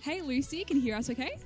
Hey, 0.00 0.20
Lucy, 0.22 0.64
can 0.64 0.76
you 0.76 0.82
hear 0.82 0.96
us 0.96 1.10
okay? 1.10 1.38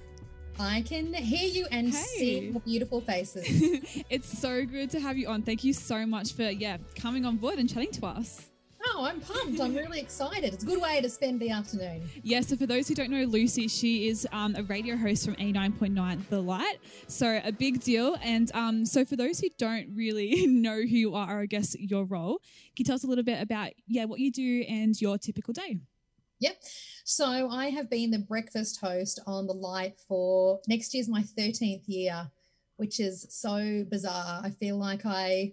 I 0.59 0.83
can 0.83 1.13
hear 1.15 1.49
you 1.49 1.67
and 1.71 1.89
Hey. 1.89 1.97
see 2.19 2.41
your 2.51 2.61
beautiful 2.61 3.01
faces. 3.01 3.47
it's 4.11 4.39
so 4.39 4.65
good 4.67 4.91
to 4.91 5.01
have 5.01 5.17
you 5.17 5.29
on. 5.29 5.43
Thank 5.43 5.65
you 5.65 5.73
so 5.73 6.05
much 6.05 6.35
for, 6.35 6.43
yeah, 6.43 6.77
coming 6.95 7.25
on 7.25 7.37
board 7.37 7.59
and 7.59 7.69
chatting 7.69 7.91
to 7.93 8.07
us. 8.07 8.49
oh, 8.95 9.05
I'm 9.05 9.21
pumped. 9.21 9.59
I'm 9.61 9.75
really 9.75 10.01
excited. 10.01 10.53
It's 10.53 10.65
a 10.65 10.67
good 10.67 10.81
way 10.83 11.01
to 11.01 11.09
spend 11.09 11.41
the 11.41 11.49
afternoon. 11.51 12.03
Yeah, 12.23 12.43
so 12.43 12.57
for 12.57 12.67
those 12.67 12.87
who 12.89 12.95
don't 12.95 13.11
know 13.11 13.25
Lucy, 13.25 13.69
she 13.69 14.09
is 14.09 14.29
um, 14.33 14.55
a 14.55 14.63
radio 14.65 14.97
host 14.97 15.25
from 15.25 15.35
89.9 15.37 16.29
The 16.29 16.41
Light. 16.43 16.77
So 17.09 17.41
a 17.43 17.53
big 17.53 17.81
deal. 17.81 18.19
And 18.23 18.51
um, 18.55 18.85
so 18.85 19.05
for 19.07 19.17
those 19.17 19.41
who 19.41 19.49
don't 19.57 19.89
really 19.95 20.47
know 20.49 20.75
who 20.77 20.97
you 20.97 21.15
are, 21.15 21.39
or 21.39 21.41
I 21.43 21.47
guess 21.47 21.75
your 21.79 22.05
role, 22.05 22.39
can 22.77 22.81
you 22.81 22.85
tell 22.85 22.97
us 22.97 23.05
a 23.05 23.07
little 23.07 23.25
bit 23.25 23.41
about, 23.41 23.71
yeah, 23.87 24.05
what 24.05 24.21
you 24.21 24.31
do 24.31 24.65
and 24.69 25.01
your 25.01 25.17
typical 25.17 25.55
day? 25.55 25.79
Yep. 26.43 26.57
So 27.05 27.49
I 27.51 27.71
have 27.71 27.89
been 27.89 28.11
the 28.11 28.19
breakfast 28.19 28.81
host 28.81 29.21
on 29.27 29.47
the 29.47 29.53
light 29.53 29.95
for 30.09 30.61
next 30.67 30.93
year's 30.93 31.09
my 31.09 31.23
13th 31.23 31.85
year, 31.87 32.29
which 32.79 32.99
is 32.99 33.27
so 33.31 33.85
bizarre. 33.89 34.41
I 34.43 34.51
feel 34.51 34.77
like 34.77 35.07
I 35.07 35.53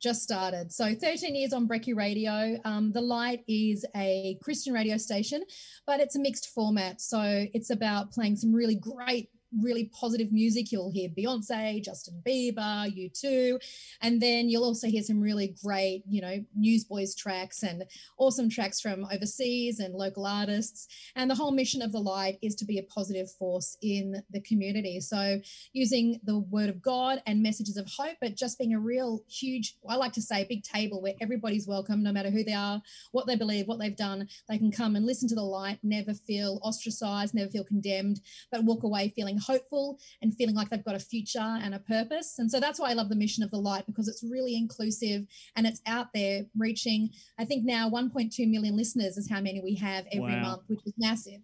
just 0.00 0.22
started. 0.22 0.72
So 0.72 0.94
13 0.94 1.34
years 1.34 1.52
on 1.52 1.68
Brekkie 1.68 1.94
Radio. 1.94 2.58
Um, 2.64 2.90
the 2.90 3.02
Light 3.02 3.44
is 3.46 3.84
a 3.94 4.38
Christian 4.42 4.72
radio 4.72 4.96
station, 4.96 5.44
but 5.86 6.00
it's 6.00 6.16
a 6.16 6.20
mixed 6.20 6.48
format. 6.48 7.02
So 7.02 7.46
it's 7.52 7.68
about 7.68 8.10
playing 8.10 8.36
some 8.36 8.54
really 8.54 8.76
great 8.76 9.28
really 9.58 9.90
positive 9.92 10.32
music. 10.32 10.70
You'll 10.70 10.90
hear 10.90 11.08
Beyonce, 11.08 11.82
Justin 11.82 12.22
Bieber, 12.26 12.86
U2, 12.86 13.58
and 14.00 14.20
then 14.20 14.48
you'll 14.48 14.64
also 14.64 14.86
hear 14.86 15.02
some 15.02 15.20
really 15.20 15.54
great, 15.64 16.02
you 16.08 16.20
know, 16.20 16.44
Newsboys 16.56 17.14
tracks 17.14 17.62
and 17.62 17.84
awesome 18.18 18.48
tracks 18.48 18.80
from 18.80 19.06
overseas 19.12 19.80
and 19.80 19.94
local 19.94 20.26
artists. 20.26 20.86
And 21.16 21.30
the 21.30 21.34
whole 21.34 21.52
mission 21.52 21.82
of 21.82 21.92
the 21.92 22.00
light 22.00 22.38
is 22.42 22.54
to 22.56 22.64
be 22.64 22.78
a 22.78 22.82
positive 22.82 23.30
force 23.30 23.76
in 23.82 24.22
the 24.30 24.40
community. 24.40 25.00
So 25.00 25.40
using 25.72 26.20
the 26.24 26.38
word 26.38 26.68
of 26.68 26.82
God 26.82 27.22
and 27.26 27.42
messages 27.42 27.76
of 27.76 27.88
hope, 27.88 28.16
but 28.20 28.36
just 28.36 28.58
being 28.58 28.74
a 28.74 28.80
real 28.80 29.24
huge, 29.28 29.76
I 29.88 29.96
like 29.96 30.12
to 30.12 30.22
say, 30.22 30.44
big 30.48 30.62
table 30.62 31.02
where 31.02 31.14
everybody's 31.20 31.66
welcome, 31.66 32.02
no 32.02 32.12
matter 32.12 32.30
who 32.30 32.44
they 32.44 32.52
are, 32.52 32.82
what 33.12 33.26
they 33.26 33.36
believe, 33.36 33.66
what 33.66 33.78
they've 33.78 33.96
done. 33.96 34.28
They 34.48 34.58
can 34.58 34.70
come 34.70 34.96
and 34.96 35.06
listen 35.06 35.28
to 35.28 35.34
the 35.34 35.42
light, 35.42 35.78
never 35.82 36.14
feel 36.14 36.60
ostracized, 36.62 37.34
never 37.34 37.50
feel 37.50 37.64
condemned, 37.64 38.20
but 38.50 38.64
walk 38.64 38.82
away 38.82 39.12
feeling 39.14 39.38
hopeful 39.40 39.98
and 40.22 40.34
feeling 40.36 40.54
like 40.54 40.68
they've 40.70 40.84
got 40.84 40.94
a 40.94 41.00
future 41.00 41.38
and 41.62 41.74
a 41.74 41.78
purpose. 41.78 42.38
And 42.38 42.50
so 42.50 42.60
that's 42.60 42.78
why 42.78 42.90
I 42.90 42.94
love 42.94 43.08
the 43.08 43.16
mission 43.16 43.42
of 43.42 43.50
the 43.50 43.58
light 43.58 43.86
because 43.86 44.08
it's 44.08 44.22
really 44.22 44.56
inclusive 44.56 45.26
and 45.56 45.66
it's 45.66 45.80
out 45.86 46.08
there 46.14 46.44
reaching, 46.56 47.10
I 47.38 47.44
think 47.44 47.64
now 47.64 47.88
1.2 47.90 48.48
million 48.50 48.76
listeners 48.76 49.16
is 49.16 49.28
how 49.30 49.40
many 49.40 49.60
we 49.60 49.74
have 49.76 50.06
every 50.12 50.34
Wow. 50.34 50.42
month, 50.42 50.62
which 50.68 50.80
is 50.86 50.94
massive. 50.98 51.40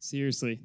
Seriously. 0.00 0.60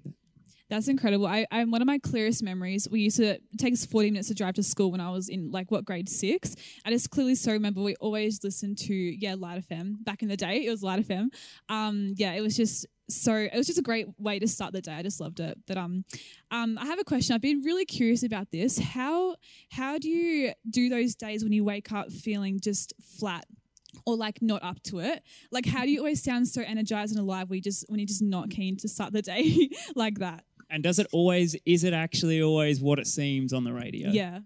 That's 0.70 0.88
incredible. 0.88 1.26
I, 1.26 1.48
I 1.52 1.64
one 1.66 1.82
of 1.82 1.88
my 1.88 1.98
clearest 1.98 2.44
memories. 2.44 2.88
We 2.90 3.02
used 3.02 3.18
to 3.18 3.40
take 3.58 3.74
us 3.74 3.86
forty 3.86 4.12
minutes 4.12 4.28
to 4.28 4.36
drive 4.36 4.54
to 4.56 4.64
school 4.64 4.92
when 4.92 5.02
I 5.02 5.10
was 5.10 5.28
in 5.28 5.52
like 5.52 5.72
what 5.72 5.84
grade 5.84 6.08
six. 6.08 6.56
I 6.86 6.92
just 6.92 7.10
clearly 7.10 7.36
so 7.36 7.52
remember 7.52 7.82
we 7.82 7.96
always 7.96 8.44
listened 8.44 8.78
to 8.80 8.94
yeah 8.94 9.36
Light 9.36 9.68
FM 9.68 10.04
back 10.04 10.22
in 10.22 10.28
the 10.30 10.38
day. 10.38 10.66
It 10.66 10.70
was 10.70 10.84
Light 10.84 11.08
FM. 11.08 11.30
Um, 11.70 12.14
yeah, 12.18 12.34
it 12.34 12.42
was 12.42 12.56
just 12.56 12.86
so 13.10 13.34
it 13.34 13.56
was 13.56 13.66
just 13.66 13.80
a 13.80 13.84
great 13.84 14.08
way 14.20 14.38
to 14.38 14.48
start 14.48 14.74
the 14.74 14.82
day. 14.82 14.94
I 14.94 15.02
just 15.02 15.20
loved 15.20 15.40
it. 15.40 15.58
But 15.68 15.78
um, 15.78 16.06
um, 16.52 16.78
I 16.78 16.86
have 16.86 17.00
a 17.00 17.04
question. 17.04 17.34
I've 17.34 17.42
been 17.42 17.62
really 17.62 17.86
curious 17.86 18.24
about 18.24 18.52
this. 18.52 18.78
How 18.78 19.36
how 19.72 19.98
do 19.98 20.08
you 20.08 20.54
do 20.70 20.90
those 20.90 21.16
days 21.16 21.44
when 21.44 21.52
you 21.52 21.64
wake 21.64 21.92
up 21.92 22.12
feeling 22.12 22.60
just 22.60 22.94
flat? 23.20 23.46
Or 24.06 24.16
like 24.16 24.40
not 24.40 24.64
up 24.64 24.82
to 24.84 25.00
it. 25.00 25.24
Like, 25.52 25.66
how 25.66 25.82
do 25.82 25.90
you 25.90 25.98
always 25.98 26.22
sound 26.24 26.48
so 26.48 26.62
energized 26.62 27.12
and 27.12 27.20
alive? 27.20 27.48
You 27.50 27.60
just 27.60 27.86
when 27.90 28.00
you're 28.00 28.06
just 28.06 28.22
not 28.22 28.52
keen 28.52 28.78
to 28.78 28.88
start 28.88 29.14
the 29.14 29.24
day 29.24 29.68
like 29.96 30.20
that. 30.20 30.44
And 30.70 30.84
does 30.84 31.00
it 31.00 31.08
always, 31.12 31.56
is 31.66 31.84
it 31.84 31.94
actually 31.94 32.42
always 32.42 32.80
what 32.82 33.00
it 33.00 33.08
seems 33.08 33.54
on 33.54 33.64
the 33.64 33.74
radio? 33.74 34.10
Yeah. 34.10 34.40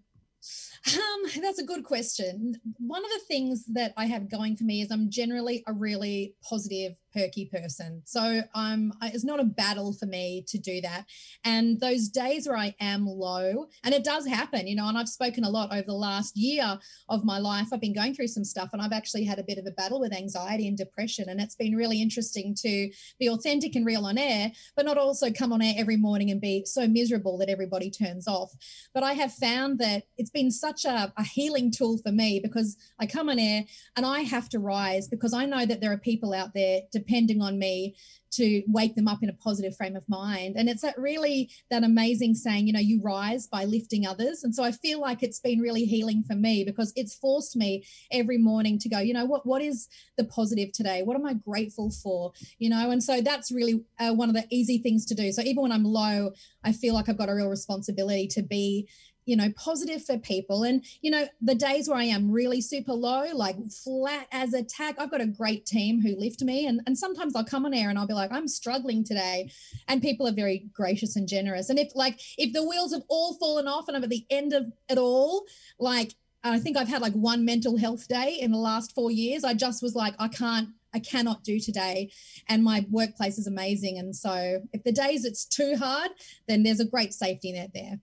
Um, 0.86 1.42
that's 1.42 1.59
a 1.59 1.66
good 1.66 1.84
question. 1.84 2.56
One 2.78 3.03
of 3.03 3.12
the 3.12 3.22
things 3.28 3.66
that 3.74 3.94
I 3.96 4.06
have 4.06 4.30
going 4.30 4.57
for 4.57 4.66
me 4.66 4.81
is 4.81 4.91
I'm 4.91 5.09
generally 5.09 5.63
a 5.68 5.74
really 5.74 6.35
positive, 6.44 6.94
perky 7.13 7.46
person. 7.46 8.02
So 8.06 8.41
I'm 8.56 8.91
it's 9.03 9.24
not 9.24 9.40
a 9.40 9.46
battle 9.46 9.94
for 9.94 10.07
me 10.07 10.44
to 10.47 10.57
do 10.57 10.81
that. 10.81 11.06
And 11.46 11.80
those 11.80 12.09
days 12.09 12.47
where 12.47 12.57
I 12.57 12.75
am 12.81 13.06
low, 13.06 13.68
and 13.84 13.94
it 13.94 14.03
does 14.03 14.25
happen, 14.25 14.68
you 14.68 14.75
know, 14.75 14.88
and 14.88 14.97
I've 14.97 15.07
spoken 15.07 15.44
a 15.44 15.50
lot 15.50 15.72
over 15.72 15.85
the 15.85 15.94
last 15.94 16.35
year 16.35 16.80
of 17.07 17.24
my 17.24 17.38
life. 17.38 17.68
I've 17.72 17.80
been 17.80 17.94
going 17.94 18.16
through 18.16 18.28
some 18.28 18.44
stuff 18.44 18.72
and 18.74 18.81
I've 18.81 18.91
actually 18.91 19.25
had 19.25 19.40
a 19.40 19.44
bit 19.44 19.57
of 19.59 19.66
a 19.68 19.72
battle 19.72 20.00
with 20.00 20.13
anxiety 20.13 20.68
and 20.68 20.78
depression. 20.78 21.30
And 21.30 21.40
it's 21.40 21.56
been 21.56 21.75
really 21.75 22.02
interesting 22.02 22.56
to 22.62 22.90
be 23.19 23.30
authentic 23.30 23.75
and 23.75 23.86
real 23.86 24.06
on 24.06 24.18
air, 24.18 24.52
but 24.75 24.86
not 24.86 24.97
also 24.97 25.31
come 25.31 25.53
on 25.53 25.62
air 25.62 25.75
every 25.78 25.97
morning 25.97 26.31
and 26.31 26.41
be 26.41 26.66
so 26.66 26.88
miserable 26.88 27.38
that 27.38 27.50
everybody 27.50 27.91
turns 27.91 28.28
off 28.28 28.53
but 28.94 29.03
I 29.03 29.13
have 29.13 29.34
found 29.34 29.80
that 29.80 30.03
it's 30.18 30.30
been 30.30 30.52
such 30.52 30.72
a, 30.85 31.13
a 31.17 31.23
healing 31.23 31.72
tool 31.72 31.97
for 31.97 32.11
me 32.11 32.39
because 32.41 32.78
I 33.00 33.06
come 33.06 33.29
on 33.29 33.39
air 33.39 33.66
and 33.95 34.06
I 34.06 34.22
have 34.22 34.50
to 34.50 34.59
rise 34.59 35.07
because 35.07 35.34
I 35.34 35.45
know 35.45 35.66
that 35.66 35.81
there 35.81 35.91
are 35.91 35.97
people 35.97 36.34
out 36.34 36.53
there 36.53 36.81
depending 36.91 37.41
on 37.41 37.59
me 37.59 37.95
to 38.34 38.63
wake 38.67 38.95
them 38.95 39.07
up 39.07 39.22
in 39.22 39.29
a 39.29 39.33
positive 39.33 39.75
frame 39.75 39.95
of 39.95 40.07
mind. 40.09 40.56
And 40.57 40.67
it's 40.67 40.81
that 40.81 40.97
really 40.97 41.50
that 41.69 41.83
amazing 41.83 42.33
saying, 42.35 42.67
you 42.67 42.73
know, 42.73 42.79
you 42.79 43.00
rise 43.01 43.47
by 43.47 43.66
lifting 43.66 44.07
others. 44.07 44.44
And 44.44 44.53
so 44.56 44.63
I 44.63 44.72
feel 44.72 45.00
like 45.00 45.22
it's 45.22 45.39
been 45.39 45.59
really 45.59 45.85
healing 45.85 46.23
for 46.23 46.35
me 46.35 46.63
because 46.63 46.91
it's 46.95 47.13
forced 47.13 47.56
me 47.56 47.85
every 48.12 48.38
morning 48.38 48.79
to 48.79 48.89
go, 48.89 49.00
you 49.00 49.13
know, 49.13 49.25
what 49.25 49.45
what 49.45 49.62
is 49.62 49.88
the 50.17 50.23
positive 50.23 50.72
today? 50.72 51.03
What 51.03 51.16
am 51.16 51.25
I 51.25 51.35
grateful 51.35 51.91
for? 51.91 52.33
You 52.57 52.69
know, 52.69 52.89
and 52.89 53.03
so 53.03 53.22
that's 53.22 53.51
really 53.51 53.83
uh, 54.00 54.13
one 54.13 54.29
of 54.29 54.35
the 54.35 54.45
easy 54.50 54.79
things 54.79 55.06
to 55.07 55.16
do. 55.16 55.31
So 55.31 55.41
even 55.44 55.62
when 55.62 55.72
I'm 55.72 55.85
low, 55.85 56.31
I 56.63 56.73
feel 56.73 56.94
like 56.95 57.09
I've 57.09 57.17
got 57.17 57.29
a 57.29 57.35
real 57.35 57.50
responsibility 57.50 58.28
to 58.29 58.41
be, 58.41 58.88
you 59.25 59.35
know, 59.35 59.51
positive 59.56 60.03
for 60.03 60.17
people. 60.17 60.63
And, 60.63 60.84
you 61.01 61.11
know, 61.11 61.28
the 61.41 61.56
days 61.56 61.88
where 61.88 61.97
I 61.97 62.06
am 62.06 62.31
really 62.31 62.61
super 62.61 62.94
low, 62.94 63.28
like 63.34 63.57
flat 63.72 64.28
as 64.31 64.53
a 64.53 64.63
tack, 64.63 64.95
I've 64.97 65.11
got 65.11 65.22
a 65.22 65.28
great 65.28 65.66
team 65.66 66.01
who 66.01 66.16
lift 66.16 66.41
me. 66.41 66.66
And, 66.66 66.81
and 66.85 66.97
sometimes 66.97 67.35
I'll 67.35 67.45
come 67.45 67.66
on 67.66 67.73
air 67.73 67.89
and 67.89 67.97
I'll 67.97 68.07
be 68.07 68.13
like, 68.13 68.31
I'm 68.31 68.47
struggling 68.47 69.03
today. 69.03 69.51
And 69.88 70.01
people 70.01 70.28
are 70.28 70.33
very 70.33 70.69
gracious 70.73 71.16
and 71.16 71.28
generous. 71.28 71.69
And 71.69 71.79
if, 71.79 71.91
like, 71.95 72.19
if 72.38 72.53
the 72.53 72.67
wheels 72.67 72.94
have 72.94 73.03
all 73.07 73.35
fallen 73.35 73.67
off 73.67 73.88
and 73.88 73.97
I'm 73.97 74.03
at 74.03 74.09
the 74.09 74.25
end 74.29 74.53
of 74.53 74.72
it 74.89 74.97
all, 74.97 75.45
like, 75.79 76.16
I 76.44 76.59
think 76.59 76.75
I've 76.75 76.89
had 76.89 77.01
like 77.01 77.13
one 77.13 77.45
mental 77.45 77.78
health 77.78 78.07
day 78.07 78.38
in 78.39 78.51
the 78.51 78.57
last 78.57 78.94
four 78.94 79.09
years. 79.09 79.44
I 79.45 79.53
just 79.53 79.81
was 79.81 79.95
like, 79.95 80.13
I 80.19 80.28
can't, 80.28 80.69
I 80.94 81.00
cannot 81.00 81.44
do 81.44 81.59
today. 81.59 82.12
And 82.50 82.63
my 82.63 82.85
workplace 82.91 83.38
is 83.38 83.47
amazing. 83.47 83.97
And 83.97 84.16
so 84.16 84.62
if 84.73 84.83
the 84.83 84.91
days 84.91 85.23
it's 85.23 85.45
too 85.45 85.78
hard, 85.78 86.12
then 86.47 86.63
there's 86.63 86.81
a 86.81 86.85
great 86.85 87.13
safety 87.13 87.53
net 87.53 87.72
there. 87.73 88.00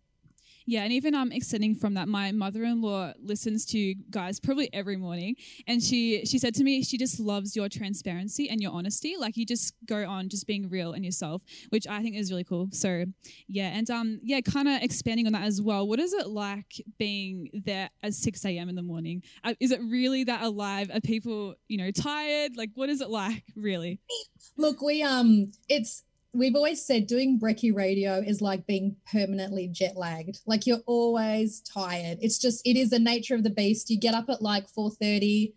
Yeah, 0.71 0.85
and 0.85 0.93
even 0.93 1.17
um 1.17 1.33
extending 1.33 1.75
from 1.75 1.95
that, 1.95 2.07
my 2.07 2.31
mother-in-law 2.31 3.15
listens 3.21 3.67
to 3.67 3.97
guys 4.09 4.39
probably 4.39 4.73
every 4.73 4.97
morning, 4.97 5.35
and 5.67 5.83
she 5.83 6.25
she 6.25 6.39
said 6.39 6.55
to 6.55 6.63
me 6.63 6.85
she 6.85 6.97
just 6.97 7.19
loves 7.19 7.57
your 7.57 7.69
transparency 7.69 8.49
and 8.49 8.61
your 8.61 8.71
honesty. 8.71 9.17
Like 9.19 9.37
you 9.37 9.45
just 9.45 9.75
go 9.85 10.09
on 10.09 10.29
just 10.29 10.47
being 10.47 10.69
real 10.69 10.93
and 10.93 11.05
yourself, 11.05 11.43
which 11.71 11.89
I 11.89 12.05
think 12.05 12.15
is 12.15 12.31
really 12.31 12.45
cool. 12.45 12.69
So 12.71 13.05
yeah, 13.49 13.77
and 13.77 13.91
um 13.91 14.21
yeah, 14.23 14.43
kind 14.43 14.69
of 14.69 14.81
expanding 14.81 15.27
on 15.27 15.33
that 15.33 15.43
as 15.43 15.61
well. 15.61 15.89
What 15.89 15.99
is 15.99 16.13
it 16.13 16.29
like 16.29 16.81
being 17.01 17.51
there 17.53 17.91
at 18.05 18.15
six 18.15 18.45
a.m. 18.45 18.69
in 18.69 18.77
the 18.77 18.83
morning? 18.85 19.25
Uh, 19.43 19.55
is 19.59 19.73
it 19.73 19.81
really 19.81 20.23
that 20.23 20.41
alive? 20.41 20.89
Are 20.95 21.01
people 21.01 21.57
you 21.67 21.79
know 21.79 21.91
tired? 21.91 22.57
Like 22.57 22.71
what 22.77 22.89
is 22.89 23.01
it 23.01 23.11
like 23.11 23.43
really? 23.57 23.99
Look, 24.57 24.83
we 24.83 25.03
um 25.03 25.51
it's 25.69 26.05
we've 26.33 26.55
always 26.55 26.85
said 26.85 27.07
doing 27.07 27.41
brekkie 27.41 27.75
radio 27.75 28.23
is 28.25 28.41
like 28.41 28.67
being 28.67 28.97
permanently 29.11 29.67
jet 29.67 29.97
lagged. 29.97 30.39
Like 30.47 30.67
you're 30.67 30.83
always 30.87 31.61
tired. 31.61 32.19
It's 32.21 32.39
just 32.39 32.63
it 32.65 32.77
is 32.77 32.91
the 32.91 32.99
nature 32.99 33.35
of 33.35 33.43
the 33.43 33.51
beast. 33.51 33.91
You 33.91 33.99
get 33.99 34.15
up 34.15 34.29
at 34.29 34.43
like 34.43 34.69
4:30, 34.69 35.53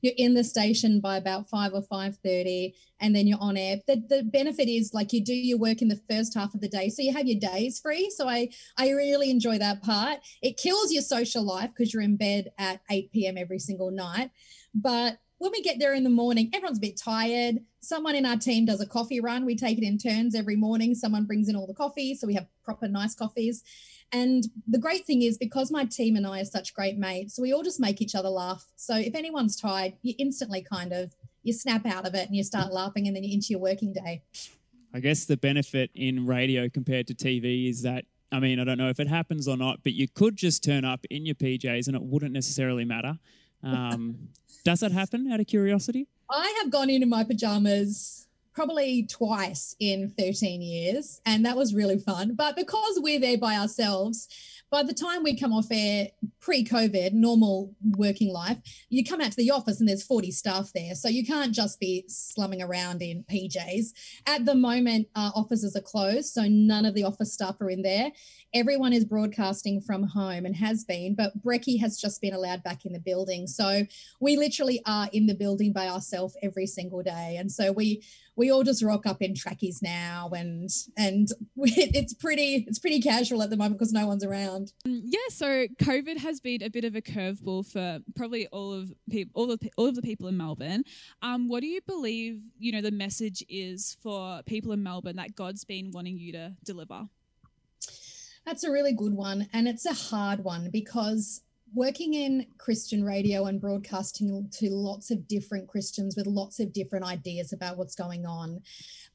you're 0.00 0.14
in 0.16 0.34
the 0.34 0.42
station 0.42 1.00
by 1.00 1.16
about 1.16 1.48
5 1.48 1.74
or 1.74 1.82
5:30 1.82 2.74
and 3.00 3.14
then 3.14 3.26
you're 3.26 3.40
on 3.40 3.56
air. 3.56 3.76
The 3.86 4.02
the 4.08 4.22
benefit 4.24 4.68
is 4.68 4.92
like 4.92 5.12
you 5.12 5.22
do 5.22 5.34
your 5.34 5.58
work 5.58 5.80
in 5.80 5.88
the 5.88 6.00
first 6.10 6.34
half 6.34 6.54
of 6.54 6.60
the 6.60 6.68
day 6.68 6.88
so 6.88 7.02
you 7.02 7.12
have 7.12 7.28
your 7.28 7.38
days 7.38 7.78
free. 7.78 8.10
So 8.10 8.28
I 8.28 8.48
I 8.76 8.90
really 8.90 9.30
enjoy 9.30 9.58
that 9.58 9.82
part. 9.82 10.18
It 10.42 10.56
kills 10.56 10.92
your 10.92 11.02
social 11.02 11.44
life 11.44 11.70
because 11.70 11.92
you're 11.94 12.02
in 12.02 12.16
bed 12.16 12.50
at 12.58 12.80
8 12.90 13.12
p.m. 13.12 13.38
every 13.38 13.60
single 13.60 13.90
night. 13.90 14.30
But 14.74 15.18
when 15.38 15.52
we 15.52 15.62
get 15.62 15.78
there 15.78 15.94
in 15.94 16.04
the 16.04 16.10
morning, 16.10 16.50
everyone's 16.54 16.78
a 16.78 16.80
bit 16.80 16.96
tired. 16.96 17.58
Someone 17.80 18.14
in 18.14 18.24
our 18.24 18.36
team 18.36 18.64
does 18.64 18.80
a 18.80 18.86
coffee 18.86 19.20
run. 19.20 19.44
We 19.44 19.56
take 19.56 19.78
it 19.78 19.84
in 19.84 19.98
turns 19.98 20.34
every 20.34 20.56
morning. 20.56 20.94
Someone 20.94 21.24
brings 21.24 21.48
in 21.48 21.56
all 21.56 21.66
the 21.66 21.74
coffee. 21.74 22.14
So 22.14 22.26
we 22.26 22.34
have 22.34 22.46
proper 22.64 22.88
nice 22.88 23.14
coffees. 23.14 23.62
And 24.12 24.44
the 24.66 24.78
great 24.78 25.04
thing 25.04 25.22
is 25.22 25.36
because 25.36 25.70
my 25.70 25.84
team 25.84 26.16
and 26.16 26.26
I 26.26 26.40
are 26.40 26.44
such 26.44 26.74
great 26.74 26.96
mates, 26.96 27.34
so 27.34 27.42
we 27.42 27.52
all 27.52 27.62
just 27.62 27.80
make 27.80 28.00
each 28.00 28.14
other 28.14 28.28
laugh. 28.28 28.64
So 28.76 28.96
if 28.96 29.14
anyone's 29.14 29.56
tired, 29.56 29.94
you 30.02 30.14
instantly 30.18 30.62
kind 30.62 30.92
of 30.92 31.14
you 31.42 31.52
snap 31.52 31.86
out 31.86 32.06
of 32.06 32.14
it 32.14 32.26
and 32.26 32.36
you 32.36 32.44
start 32.44 32.72
laughing 32.72 33.06
and 33.06 33.16
then 33.16 33.24
you're 33.24 33.34
into 33.34 33.48
your 33.50 33.60
working 33.60 33.92
day. 33.92 34.22
I 34.94 35.00
guess 35.00 35.24
the 35.24 35.36
benefit 35.36 35.90
in 35.94 36.26
radio 36.26 36.68
compared 36.68 37.06
to 37.08 37.14
TV 37.14 37.68
is 37.68 37.82
that, 37.82 38.04
I 38.32 38.40
mean, 38.40 38.58
I 38.58 38.64
don't 38.64 38.78
know 38.78 38.88
if 38.88 39.00
it 39.00 39.08
happens 39.08 39.46
or 39.46 39.56
not, 39.56 39.80
but 39.82 39.92
you 39.92 40.08
could 40.08 40.36
just 40.36 40.64
turn 40.64 40.84
up 40.84 41.04
in 41.10 41.26
your 41.26 41.34
PJs 41.34 41.86
and 41.86 41.96
it 41.96 42.02
wouldn't 42.02 42.32
necessarily 42.32 42.84
matter. 42.84 43.18
Um, 43.66 44.28
does 44.64 44.80
that 44.80 44.92
happen 44.92 45.30
out 45.30 45.40
of 45.40 45.46
curiosity? 45.46 46.08
I 46.30 46.60
have 46.62 46.70
gone 46.70 46.90
in 46.90 47.02
in 47.02 47.08
my 47.08 47.24
pajamas 47.24 48.26
probably 48.52 49.04
twice 49.04 49.76
in 49.78 50.10
13 50.18 50.62
years, 50.62 51.20
and 51.26 51.44
that 51.44 51.56
was 51.56 51.74
really 51.74 51.98
fun. 51.98 52.34
But 52.34 52.56
because 52.56 52.98
we're 52.98 53.20
there 53.20 53.36
by 53.38 53.56
ourselves, 53.56 54.28
by 54.70 54.82
the 54.82 54.94
time 54.94 55.22
we 55.22 55.38
come 55.38 55.52
off 55.52 55.66
air 55.70 56.08
pre-COVID, 56.40 57.12
normal 57.12 57.74
working 57.96 58.32
life, 58.32 58.58
you 58.88 59.04
come 59.04 59.20
out 59.20 59.30
to 59.30 59.36
the 59.36 59.50
office 59.50 59.80
and 59.80 59.88
there's 59.88 60.02
40 60.02 60.30
staff 60.30 60.70
there. 60.74 60.94
So 60.94 61.08
you 61.08 61.24
can't 61.24 61.52
just 61.52 61.80
be 61.80 62.04
slumming 62.08 62.62
around 62.62 63.02
in 63.02 63.24
PJs. 63.24 63.92
At 64.26 64.44
the 64.44 64.54
moment, 64.54 65.08
our 65.14 65.32
offices 65.34 65.76
are 65.76 65.80
closed, 65.80 66.32
so 66.32 66.46
none 66.48 66.84
of 66.84 66.94
the 66.94 67.04
office 67.04 67.32
staff 67.32 67.60
are 67.60 67.70
in 67.70 67.82
there. 67.82 68.10
Everyone 68.54 68.92
is 68.92 69.04
broadcasting 69.04 69.80
from 69.80 70.04
home 70.04 70.46
and 70.46 70.56
has 70.56 70.84
been, 70.84 71.14
but 71.14 71.42
Brecky 71.42 71.80
has 71.80 72.00
just 72.00 72.20
been 72.20 72.34
allowed 72.34 72.62
back 72.62 72.84
in 72.84 72.92
the 72.92 73.00
building. 73.00 73.46
So 73.46 73.86
we 74.20 74.36
literally 74.36 74.82
are 74.86 75.08
in 75.12 75.26
the 75.26 75.34
building 75.34 75.72
by 75.72 75.88
ourselves 75.88 76.36
every 76.42 76.66
single 76.66 77.02
day. 77.02 77.36
And 77.38 77.50
so 77.50 77.72
we 77.72 78.02
we 78.36 78.50
all 78.50 78.62
just 78.62 78.82
rock 78.82 79.06
up 79.06 79.22
in 79.22 79.34
trackies 79.34 79.80
now 79.82 80.30
and 80.36 80.70
and 80.96 81.28
it's 81.56 82.14
pretty 82.14 82.64
it's 82.68 82.78
pretty 82.78 83.00
casual 83.00 83.42
at 83.42 83.50
the 83.50 83.56
moment 83.56 83.78
because 83.78 83.92
no 83.92 84.06
one's 84.06 84.24
around. 84.24 84.72
Mm, 84.86 85.00
yeah 85.04 85.18
so 85.30 85.66
covid 85.80 86.18
has 86.18 86.40
been 86.40 86.62
a 86.62 86.70
bit 86.70 86.84
of 86.84 86.94
a 86.94 87.02
curveball 87.02 87.70
for 87.70 88.00
probably 88.14 88.46
all 88.48 88.72
of 88.72 88.92
people 89.10 89.42
all 89.42 89.50
of 89.50 89.60
all 89.76 89.86
of 89.86 89.94
the 89.94 90.02
people 90.02 90.28
in 90.28 90.36
melbourne. 90.36 90.84
Um, 91.22 91.48
what 91.48 91.60
do 91.60 91.66
you 91.66 91.80
believe 91.86 92.42
you 92.58 92.72
know 92.72 92.82
the 92.82 92.90
message 92.90 93.44
is 93.48 93.96
for 94.02 94.42
people 94.44 94.72
in 94.72 94.82
melbourne 94.82 95.16
that 95.16 95.34
god's 95.34 95.64
been 95.64 95.90
wanting 95.90 96.18
you 96.18 96.32
to 96.32 96.54
deliver? 96.64 97.08
That's 98.44 98.62
a 98.62 98.70
really 98.70 98.92
good 98.92 99.14
one 99.14 99.48
and 99.52 99.66
it's 99.66 99.86
a 99.86 99.94
hard 99.94 100.44
one 100.44 100.70
because 100.70 101.42
working 101.74 102.14
in 102.14 102.46
Christian 102.58 103.04
radio 103.04 103.46
and 103.46 103.60
broadcasting 103.60 104.48
to 104.52 104.70
lots 104.70 105.10
of 105.10 105.26
different 105.28 105.68
Christians 105.68 106.16
with 106.16 106.26
lots 106.26 106.60
of 106.60 106.72
different 106.72 107.04
ideas 107.04 107.52
about 107.52 107.76
what's 107.76 107.94
going 107.94 108.24
on. 108.24 108.62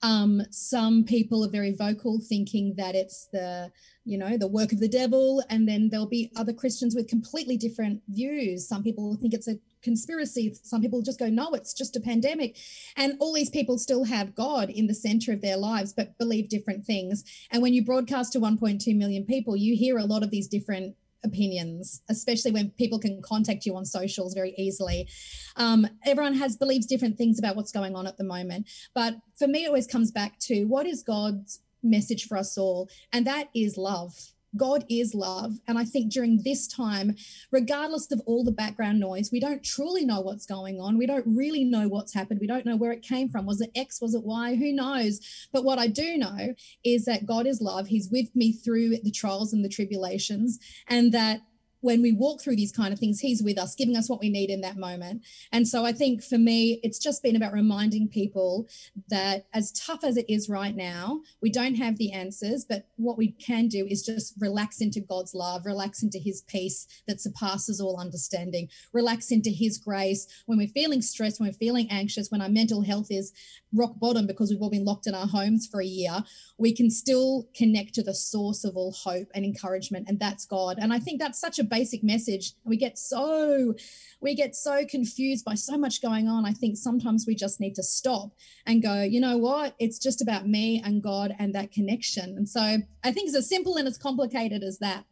Um, 0.04 0.42
some 0.50 1.04
people 1.04 1.46
are 1.46 1.50
very 1.50 1.74
vocal, 1.74 2.20
thinking 2.20 2.74
that 2.78 2.96
it's 2.96 3.28
the, 3.32 3.72
you 4.04 4.18
know, 4.18 4.38
the 4.38 4.48
work 4.48 4.72
of 4.72 4.80
the 4.80 4.88
devil, 4.88 5.44
and 5.50 5.68
then 5.68 5.90
there'll 5.90 6.08
be 6.08 6.32
other 6.36 6.54
Christians 6.54 6.96
with 6.96 7.08
completely 7.08 7.58
different 7.58 8.02
views. 8.10 8.68
Some 8.68 8.84
people 8.84 9.16
think 9.16 9.34
it's 9.34 9.48
a 9.48 9.60
conspiracy. 9.82 10.56
Some 10.64 10.82
people 10.82 11.02
just 11.02 11.20
go, 11.20 11.30
no, 11.30 11.52
it's 11.52 11.74
just 11.74 11.96
a 11.96 12.00
pandemic. 12.00 12.58
And 12.98 13.14
all 13.20 13.34
these 13.34 13.50
people 13.50 13.78
still 13.78 14.04
have 14.06 14.36
God 14.36 14.70
in 14.70 14.88
the 14.88 14.94
center 14.94 15.32
of 15.32 15.42
their 15.42 15.58
lives, 15.58 15.94
but 15.94 16.18
believe 16.18 16.50
different 16.50 16.86
things. 16.86 17.24
And 17.52 17.62
when 17.62 17.74
you 17.74 17.84
broadcast 17.84 18.34
to 18.34 18.40
1.2 18.40 18.96
million 18.96 19.26
people, 19.26 19.56
you 19.56 19.76
hear 19.76 19.98
a 19.98 20.06
lot 20.06 20.24
of 20.24 20.32
these 20.32 20.48
different 20.48 20.96
opinions, 21.24 22.02
especially 22.10 22.52
when 22.52 22.70
people 22.72 23.00
can 23.00 23.22
contact 23.22 23.66
you 23.66 23.76
on 23.76 23.86
socials 23.86 24.34
very 24.34 24.54
easily. 24.58 25.08
Um, 25.56 25.88
everyone 26.06 26.36
has 26.36 26.56
believes 26.56 26.86
different 26.86 27.18
things 27.18 27.40
about 27.40 27.56
what's 27.56 27.72
going 27.72 27.96
on 27.96 28.08
at 28.08 28.18
the 28.18 28.24
moment. 28.24 28.70
But 28.94 29.16
for 29.38 29.48
me, 29.48 29.66
it 29.66 29.68
always 29.68 29.88
comes 29.88 30.12
back 30.12 30.40
to 30.40 30.66
what 30.66 30.86
is 30.86 31.04
God's 31.04 31.62
message 31.84 32.28
for 32.28 32.38
us 32.38 32.58
all? 32.58 32.90
And 33.12 33.26
that 33.26 33.50
is 33.56 33.78
love. 33.78 34.34
God 34.56 34.86
is 34.90 35.14
love. 35.14 35.54
And 35.68 35.78
I 35.78 35.86
think 35.86 36.12
during 36.12 36.42
this 36.44 36.68
time, 36.68 37.16
regardless 37.52 38.12
of 38.12 38.22
all 38.26 38.44
the 38.44 38.52
background 38.52 39.00
noise, 39.00 39.30
we 39.32 39.40
don't 39.40 39.64
truly 39.64 40.06
know 40.06 40.22
what's 40.22 40.46
going 40.46 40.80
on. 40.80 40.98
We 40.98 41.08
don't 41.08 41.26
really 41.26 41.64
know 41.64 41.88
what's 41.88 42.14
happened. 42.14 42.40
We 42.42 42.48
don't 42.48 42.66
know 42.66 42.76
where 42.76 42.92
it 42.92 43.02
came 43.02 43.30
from. 43.30 43.46
Was 43.46 43.62
it 43.62 43.72
X? 43.76 44.02
Was 44.02 44.14
it 44.14 44.24
Y? 44.24 44.56
Who 44.56 44.74
knows? 44.74 45.20
But 45.54 45.64
what 45.64 45.80
I 45.80 45.88
do 45.88 46.18
know 46.18 46.54
is 46.84 47.06
that 47.06 47.26
God 47.26 47.48
is 47.48 47.62
love. 47.62 47.88
He's 47.88 48.10
with 48.12 48.36
me 48.36 48.52
through 48.52 48.98
the 49.04 49.12
trials 49.12 49.54
and 49.54 49.64
the 49.64 49.70
tribulations, 49.70 50.60
and 50.88 51.12
that 51.14 51.42
when 51.82 52.02
we 52.02 52.12
walk 52.12 52.42
through 52.42 52.56
these 52.56 52.72
kind 52.72 52.94
of 52.94 53.00
things, 53.00 53.20
he's 53.20 53.44
with 53.44 53.58
us, 53.58 53.76
giving 53.76 53.98
us 53.98 54.10
what 54.10 54.20
we 54.20 54.30
need 54.30 54.50
in 54.50 54.62
that 54.62 54.78
moment. 54.78 55.24
And 55.52 55.68
so 55.68 55.86
I 55.86 55.92
think 55.92 56.24
for 56.24 56.38
me, 56.38 56.80
it's 56.84 57.00
just 57.00 57.22
been 57.22 57.36
about 57.36 57.54
reminding 57.54 58.08
people 58.08 58.68
that 59.10 59.46
as 59.54 59.72
tough 59.72 60.04
as 60.04 60.18
it 60.18 60.26
is 60.30 60.50
right 60.50 60.76
now, 60.76 61.22
we 61.42 61.52
don't 61.52 61.76
have 61.76 61.98
the 61.98 62.12
answers, 62.12 62.64
but 62.64 62.88
what 62.96 63.18
we 63.18 63.32
can 63.32 63.68
do 63.68 63.86
is 63.86 64.04
just 64.04 64.34
relax 64.40 64.80
into 64.80 65.00
God's 65.00 65.34
love, 65.34 65.66
relax 65.66 66.04
into 66.04 66.20
his 66.20 66.42
peace 66.42 66.88
that 67.08 67.20
surpasses 67.20 67.82
all 67.82 68.00
understanding, 68.00 68.70
relax 68.94 69.32
into 69.32 69.50
his 69.50 69.78
grace. 69.78 70.28
When 70.46 70.58
we're 70.58 70.68
feeling 70.68 71.02
stressed, 71.02 71.40
when 71.40 71.50
we're 71.50 71.54
feeling 71.54 71.88
anxious, 71.90 72.30
when 72.30 72.42
our 72.42 72.50
mental 72.50 72.84
health 72.84 73.08
is 73.10 73.34
rock 73.74 73.94
bottom 74.00 74.28
because 74.28 74.50
we've 74.50 74.62
all 74.62 74.70
been 74.70 74.86
locked 74.86 75.08
in 75.08 75.16
our 75.16 75.28
homes 75.28 75.68
for 75.68 75.82
a 75.82 75.86
year, 75.86 76.24
we 76.58 76.74
can 76.74 76.90
still 76.90 77.48
connect 77.56 77.94
to 77.96 78.04
the 78.04 78.14
source 78.14 78.64
of 78.64 78.76
all 78.76 78.92
hope 78.92 79.30
and 79.34 79.46
encouragement, 79.46 80.08
and 80.08 80.20
that's 80.20 80.46
God. 80.46 80.78
And 80.80 80.94
I 80.94 81.00
think 81.00 81.20
that's 81.20 81.40
such 81.40 81.58
a 81.58 81.64
basic 81.72 82.04
message. 82.04 82.54
and 82.64 82.70
We 82.70 82.78
get 82.78 83.00
so 83.00 83.74
we 84.20 84.36
get 84.36 84.56
so 84.56 84.86
confused 84.86 85.44
by 85.44 85.56
so 85.56 85.78
much 85.78 86.02
going 86.02 86.28
on. 86.28 86.46
I 86.46 86.52
think 86.52 86.78
sometimes 86.78 87.26
we 87.26 87.34
just 87.34 87.60
need 87.60 87.74
to 87.76 87.84
stop 87.84 88.32
and 88.68 88.84
go, 88.84 89.02
you 89.02 89.20
know 89.20 89.38
what? 89.38 89.76
It's 89.80 89.98
just 89.98 90.22
about 90.22 90.48
me 90.48 90.84
and 90.86 91.02
God 91.02 91.34
and 91.40 91.56
that 91.56 91.72
connection. 91.72 92.36
And 92.38 92.48
so 92.48 92.62
I 93.04 93.12
think 93.12 93.30
it's 93.30 93.38
as 93.38 93.50
simple 93.50 93.78
and 93.78 93.88
as 93.88 93.98
complicated 93.98 94.62
as 94.62 94.78
that. 94.80 95.06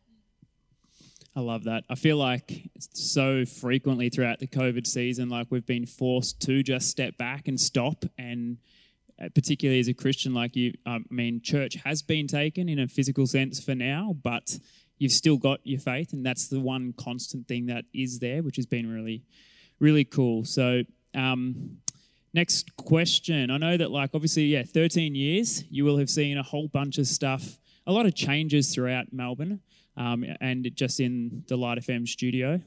I 1.36 1.42
love 1.42 1.64
that. 1.64 1.86
I 1.90 1.96
feel 1.96 2.18
like 2.18 2.70
so 2.80 3.46
frequently 3.46 4.10
throughout 4.10 4.40
the 4.40 4.48
COVID 4.48 4.86
season, 4.86 5.30
like 5.30 5.48
we've 5.50 5.66
been 5.66 5.86
forced 5.86 6.42
to 6.42 6.62
just 6.62 6.90
step 6.90 7.18
back 7.18 7.48
and 7.48 7.60
stop. 7.60 8.04
And 8.18 8.58
uh, 9.22 9.30
particularly 9.36 9.80
as 9.80 9.88
a 9.88 9.94
Christian, 9.94 10.34
like 10.34 10.56
you, 10.56 10.74
I 10.86 11.00
mean, 11.10 11.42
church 11.42 11.76
has 11.86 12.02
been 12.02 12.28
taken 12.28 12.70
in 12.70 12.80
a 12.80 12.88
physical 12.88 13.28
sense 13.28 13.64
for 13.64 13.76
now, 13.76 14.16
but 14.22 14.58
you've 15.00 15.12
still 15.12 15.38
got 15.38 15.60
your 15.64 15.80
faith. 15.80 16.14
And 16.14 16.26
that's 16.26 16.48
the 16.48 16.60
one 16.60 16.94
constant 16.94 17.48
thing 17.48 17.66
that 17.68 17.86
is 17.94 18.20
there, 18.20 18.44
which 18.44 18.58
has 18.58 18.66
been 18.66 18.90
really, 18.90 19.24
really 19.80 20.06
cool. 20.06 20.46
So, 20.46 20.84
um, 21.16 21.78
next 22.34 22.76
question. 22.76 23.50
I 23.50 23.58
know 23.58 23.76
that, 23.78 23.90
like, 23.90 24.12
obviously, 24.14 24.44
yeah, 24.44 24.64
13 24.64 25.16
years, 25.16 25.64
you 25.72 25.86
will 25.86 25.98
have 25.98 26.10
seen 26.10 26.38
a 26.38 26.44
whole 26.44 26.68
bunch 26.68 27.00
of 27.00 27.08
stuff, 27.08 27.58
a 27.88 27.92
lot 27.92 28.06
of 28.06 28.14
changes 28.14 28.74
throughout 28.74 29.12
Melbourne 29.12 29.62
um, 29.98 30.24
and 30.40 30.70
just 30.76 31.00
in 31.00 31.44
the 31.48 31.58
Light 31.58 31.80
FM 31.80 32.08
studio. 32.08 32.62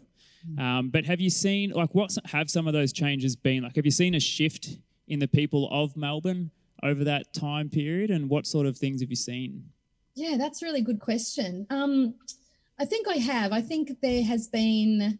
Um, 0.58 0.90
but 0.90 1.04
have 1.04 1.20
you 1.20 1.30
seen 1.30 1.70
like 1.70 1.94
what 1.94 2.16
have 2.26 2.50
some 2.50 2.66
of 2.66 2.72
those 2.72 2.92
changes 2.92 3.36
been 3.36 3.62
like? 3.62 3.76
Have 3.76 3.84
you 3.84 3.92
seen 3.92 4.14
a 4.14 4.20
shift 4.20 4.78
in 5.06 5.20
the 5.20 5.28
people 5.28 5.68
of 5.70 5.96
Melbourne 5.96 6.50
over 6.82 7.04
that 7.04 7.32
time 7.32 7.68
period, 7.68 8.10
and 8.10 8.28
what 8.28 8.46
sort 8.46 8.66
of 8.66 8.76
things 8.76 9.00
have 9.00 9.10
you 9.10 9.16
seen? 9.16 9.70
Yeah, 10.14 10.36
that's 10.36 10.62
a 10.62 10.66
really 10.66 10.82
good 10.82 11.00
question. 11.00 11.66
Um, 11.70 12.14
I 12.78 12.84
think 12.84 13.08
I 13.08 13.16
have. 13.16 13.52
I 13.52 13.60
think 13.60 14.00
there 14.00 14.24
has 14.24 14.48
been 14.48 15.18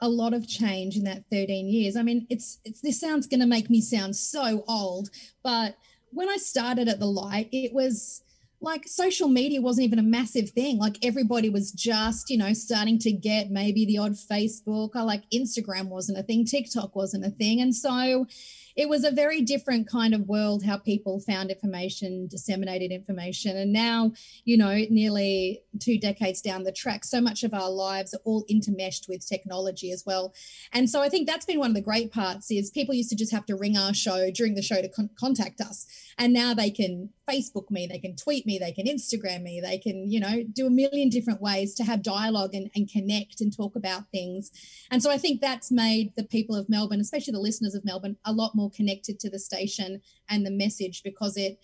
a 0.00 0.08
lot 0.08 0.34
of 0.34 0.48
change 0.48 0.96
in 0.96 1.04
that 1.04 1.24
13 1.30 1.68
years. 1.68 1.96
I 1.96 2.02
mean, 2.02 2.26
it's, 2.28 2.58
it's 2.64 2.80
this 2.80 3.00
sounds 3.00 3.26
going 3.26 3.40
to 3.40 3.46
make 3.46 3.70
me 3.70 3.80
sound 3.80 4.16
so 4.16 4.64
old, 4.66 5.10
but 5.44 5.76
when 6.10 6.28
I 6.28 6.36
started 6.36 6.88
at 6.88 6.98
the 6.98 7.06
light, 7.06 7.48
it 7.52 7.72
was 7.72 8.22
like 8.60 8.86
social 8.86 9.28
media 9.28 9.60
wasn't 9.60 9.84
even 9.84 9.98
a 9.98 10.04
massive 10.04 10.50
thing. 10.50 10.78
Like 10.78 11.04
everybody 11.04 11.50
was 11.50 11.72
just, 11.72 12.30
you 12.30 12.38
know, 12.38 12.52
starting 12.52 12.98
to 13.00 13.12
get 13.12 13.50
maybe 13.50 13.84
the 13.84 13.98
odd 13.98 14.12
Facebook 14.12 14.90
or 14.94 15.02
like 15.02 15.24
Instagram 15.34 15.88
wasn't 15.88 16.18
a 16.18 16.22
thing, 16.22 16.44
TikTok 16.44 16.94
wasn't 16.94 17.26
a 17.26 17.30
thing. 17.30 17.60
And 17.60 17.74
so 17.74 18.26
it 18.76 18.88
was 18.88 19.04
a 19.04 19.10
very 19.10 19.42
different 19.42 19.88
kind 19.88 20.14
of 20.14 20.28
world 20.28 20.64
how 20.64 20.78
people 20.78 21.20
found 21.20 21.50
information, 21.50 22.26
disseminated 22.28 22.90
information. 22.90 23.56
And 23.56 23.72
now, 23.72 24.12
you 24.44 24.56
know, 24.56 24.84
nearly 24.90 25.62
two 25.78 25.98
decades 25.98 26.40
down 26.40 26.64
the 26.64 26.72
track, 26.72 27.04
so 27.04 27.20
much 27.20 27.42
of 27.42 27.54
our 27.54 27.70
lives 27.70 28.14
are 28.14 28.20
all 28.24 28.44
intermeshed 28.50 29.08
with 29.08 29.26
technology 29.26 29.92
as 29.92 30.04
well. 30.06 30.32
And 30.72 30.88
so 30.88 31.02
I 31.02 31.08
think 31.08 31.26
that's 31.26 31.46
been 31.46 31.58
one 31.58 31.70
of 31.70 31.74
the 31.74 31.82
great 31.82 32.12
parts 32.12 32.50
is 32.50 32.70
people 32.70 32.94
used 32.94 33.10
to 33.10 33.16
just 33.16 33.32
have 33.32 33.46
to 33.46 33.56
ring 33.56 33.76
our 33.76 33.94
show 33.94 34.30
during 34.30 34.54
the 34.54 34.62
show 34.62 34.80
to 34.80 34.88
con- 34.88 35.10
contact 35.18 35.60
us. 35.60 35.86
And 36.18 36.32
now 36.32 36.54
they 36.54 36.70
can 36.70 37.10
Facebook 37.28 37.70
me, 37.70 37.86
they 37.86 37.98
can 37.98 38.16
tweet 38.16 38.46
me, 38.46 38.58
they 38.58 38.72
can 38.72 38.86
Instagram 38.86 39.42
me, 39.42 39.60
they 39.60 39.78
can, 39.78 40.10
you 40.10 40.20
know, 40.20 40.42
do 40.52 40.66
a 40.66 40.70
million 40.70 41.08
different 41.08 41.40
ways 41.40 41.74
to 41.74 41.84
have 41.84 42.02
dialogue 42.02 42.54
and, 42.54 42.70
and 42.74 42.90
connect 42.90 43.40
and 43.40 43.54
talk 43.54 43.76
about 43.76 44.10
things. 44.10 44.50
And 44.90 45.02
so 45.02 45.10
I 45.10 45.18
think 45.18 45.40
that's 45.40 45.70
made 45.70 46.12
the 46.16 46.24
people 46.24 46.56
of 46.56 46.68
Melbourne, 46.68 47.00
especially 47.00 47.32
the 47.32 47.40
listeners 47.40 47.74
of 47.74 47.84
Melbourne, 47.84 48.16
a 48.24 48.32
lot 48.32 48.54
more 48.54 48.61
connected 48.70 49.18
to 49.20 49.30
the 49.30 49.38
station 49.38 50.00
and 50.28 50.44
the 50.44 50.50
message 50.50 51.02
because 51.02 51.36
it 51.36 51.58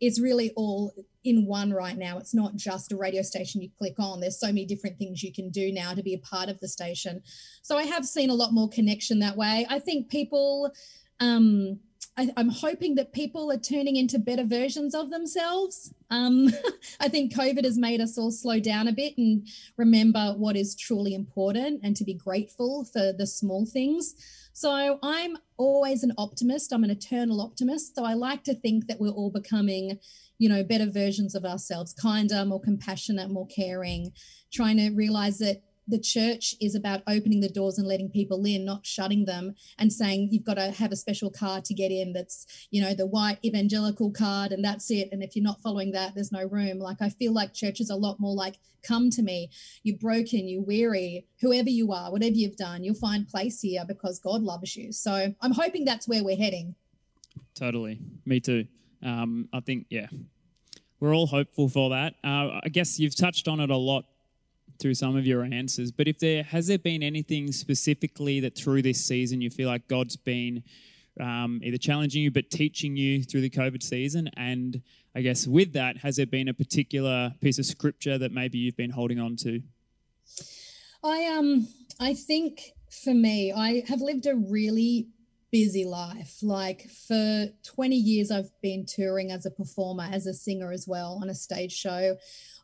is 0.00 0.20
really 0.20 0.50
all 0.56 0.92
in 1.22 1.46
one 1.46 1.72
right 1.72 1.96
now. 1.96 2.18
It's 2.18 2.34
not 2.34 2.56
just 2.56 2.90
a 2.90 2.96
radio 2.96 3.22
station 3.22 3.62
you 3.62 3.70
click 3.78 3.94
on. 4.00 4.20
There's 4.20 4.40
so 4.40 4.48
many 4.48 4.66
different 4.66 4.98
things 4.98 5.22
you 5.22 5.32
can 5.32 5.48
do 5.50 5.72
now 5.72 5.94
to 5.94 6.02
be 6.02 6.14
a 6.14 6.18
part 6.18 6.48
of 6.48 6.58
the 6.58 6.66
station. 6.66 7.22
So 7.62 7.76
I 7.76 7.84
have 7.84 8.04
seen 8.04 8.28
a 8.28 8.34
lot 8.34 8.52
more 8.52 8.68
connection 8.68 9.20
that 9.20 9.36
way. 9.36 9.66
I 9.70 9.78
think 9.78 10.08
people 10.08 10.72
um 11.20 11.78
I, 12.16 12.30
am 12.36 12.50
hoping 12.50 12.94
that 12.96 13.12
people 13.12 13.50
are 13.50 13.58
turning 13.58 13.96
into 13.96 14.18
better 14.18 14.44
versions 14.44 14.94
of 14.94 15.10
themselves. 15.10 15.94
Um, 16.10 16.50
I 17.00 17.08
think 17.08 17.34
COVID 17.34 17.64
has 17.64 17.78
made 17.78 18.00
us 18.00 18.18
all 18.18 18.30
slow 18.30 18.60
down 18.60 18.86
a 18.86 18.92
bit 18.92 19.16
and 19.16 19.46
remember 19.76 20.34
what 20.36 20.56
is 20.56 20.74
truly 20.74 21.14
important 21.14 21.80
and 21.82 21.96
to 21.96 22.04
be 22.04 22.14
grateful 22.14 22.84
for 22.84 23.12
the 23.12 23.26
small 23.26 23.64
things. 23.64 24.14
So 24.52 24.98
I'm 25.02 25.38
always 25.56 26.02
an 26.02 26.12
optimist. 26.18 26.72
I'm 26.72 26.84
an 26.84 26.90
eternal 26.90 27.40
optimist. 27.40 27.94
So 27.96 28.04
I 28.04 28.12
like 28.12 28.44
to 28.44 28.54
think 28.54 28.86
that 28.88 29.00
we're 29.00 29.08
all 29.08 29.30
becoming, 29.30 29.98
you 30.38 30.50
know, 30.50 30.62
better 30.62 30.90
versions 30.90 31.34
of 31.34 31.46
ourselves, 31.46 31.94
kinder, 31.94 32.44
more 32.44 32.60
compassionate, 32.60 33.30
more 33.30 33.46
caring, 33.46 34.12
trying 34.52 34.76
to 34.76 34.90
realize 34.90 35.38
that 35.38 35.62
the 35.86 35.98
church 35.98 36.54
is 36.60 36.74
about 36.74 37.02
opening 37.08 37.40
the 37.40 37.48
doors 37.48 37.78
and 37.78 37.88
letting 37.88 38.08
people 38.08 38.44
in, 38.44 38.64
not 38.64 38.86
shutting 38.86 39.24
them 39.24 39.54
and 39.78 39.92
saying 39.92 40.28
you've 40.30 40.44
got 40.44 40.54
to 40.54 40.70
have 40.70 40.92
a 40.92 40.96
special 40.96 41.30
card 41.30 41.64
to 41.64 41.74
get 41.74 41.90
in 41.90 42.12
that's, 42.12 42.46
you 42.70 42.80
know, 42.80 42.94
the 42.94 43.06
white 43.06 43.38
evangelical 43.44 44.10
card 44.10 44.52
and 44.52 44.64
that's 44.64 44.90
it. 44.90 45.08
And 45.12 45.22
if 45.22 45.34
you're 45.34 45.42
not 45.42 45.60
following 45.60 45.92
that, 45.92 46.14
there's 46.14 46.32
no 46.32 46.44
room. 46.44 46.78
Like 46.78 46.98
I 47.00 47.08
feel 47.08 47.32
like 47.32 47.52
church 47.52 47.80
is 47.80 47.90
a 47.90 47.96
lot 47.96 48.20
more 48.20 48.34
like, 48.34 48.58
come 48.82 49.10
to 49.10 49.22
me. 49.22 49.50
You're 49.82 49.98
broken, 49.98 50.48
you're 50.48 50.62
weary, 50.62 51.26
whoever 51.40 51.70
you 51.70 51.92
are, 51.92 52.10
whatever 52.10 52.34
you've 52.34 52.56
done, 52.56 52.84
you'll 52.84 52.94
find 52.94 53.28
place 53.28 53.60
here 53.60 53.84
because 53.86 54.18
God 54.18 54.42
loves 54.42 54.76
you. 54.76 54.92
So 54.92 55.34
I'm 55.40 55.52
hoping 55.52 55.84
that's 55.84 56.06
where 56.06 56.24
we're 56.24 56.36
heading. 56.36 56.74
Totally. 57.54 58.00
Me 58.24 58.40
too. 58.40 58.66
Um, 59.02 59.48
I 59.52 59.60
think, 59.60 59.86
yeah, 59.90 60.06
we're 61.00 61.14
all 61.14 61.26
hopeful 61.26 61.68
for 61.68 61.90
that. 61.90 62.14
Uh, 62.22 62.60
I 62.62 62.68
guess 62.70 63.00
you've 63.00 63.16
touched 63.16 63.48
on 63.48 63.58
it 63.58 63.70
a 63.70 63.76
lot 63.76 64.04
through 64.78 64.94
some 64.94 65.16
of 65.16 65.26
your 65.26 65.44
answers, 65.44 65.90
but 65.90 66.08
if 66.08 66.18
there 66.18 66.42
has 66.42 66.66
there 66.66 66.78
been 66.78 67.02
anything 67.02 67.52
specifically 67.52 68.40
that 68.40 68.56
through 68.56 68.82
this 68.82 69.04
season 69.04 69.40
you 69.40 69.50
feel 69.50 69.68
like 69.68 69.88
God's 69.88 70.16
been 70.16 70.62
um, 71.20 71.60
either 71.62 71.76
challenging 71.76 72.22
you 72.22 72.30
but 72.30 72.50
teaching 72.50 72.96
you 72.96 73.22
through 73.22 73.42
the 73.42 73.50
COVID 73.50 73.82
season, 73.82 74.30
and 74.36 74.82
I 75.14 75.20
guess 75.20 75.46
with 75.46 75.72
that, 75.74 75.98
has 75.98 76.16
there 76.16 76.26
been 76.26 76.48
a 76.48 76.54
particular 76.54 77.34
piece 77.40 77.58
of 77.58 77.66
scripture 77.66 78.18
that 78.18 78.32
maybe 78.32 78.58
you've 78.58 78.76
been 78.76 78.90
holding 78.90 79.20
on 79.20 79.36
to? 79.36 79.62
I 81.04 81.26
um 81.26 81.68
I 82.00 82.14
think 82.14 82.72
for 82.90 83.14
me, 83.14 83.52
I 83.52 83.84
have 83.88 84.00
lived 84.00 84.26
a 84.26 84.34
really 84.34 85.08
busy 85.52 85.84
life. 85.84 86.38
Like 86.42 86.88
for 86.90 87.46
20 87.62 87.94
years, 87.94 88.30
I've 88.30 88.50
been 88.62 88.86
touring 88.86 89.30
as 89.30 89.46
a 89.46 89.50
performer, 89.50 90.08
as 90.10 90.26
a 90.26 90.34
singer 90.34 90.72
as 90.72 90.88
well 90.88 91.18
on 91.22 91.28
a 91.28 91.34
stage 91.34 91.72
show. 91.72 92.16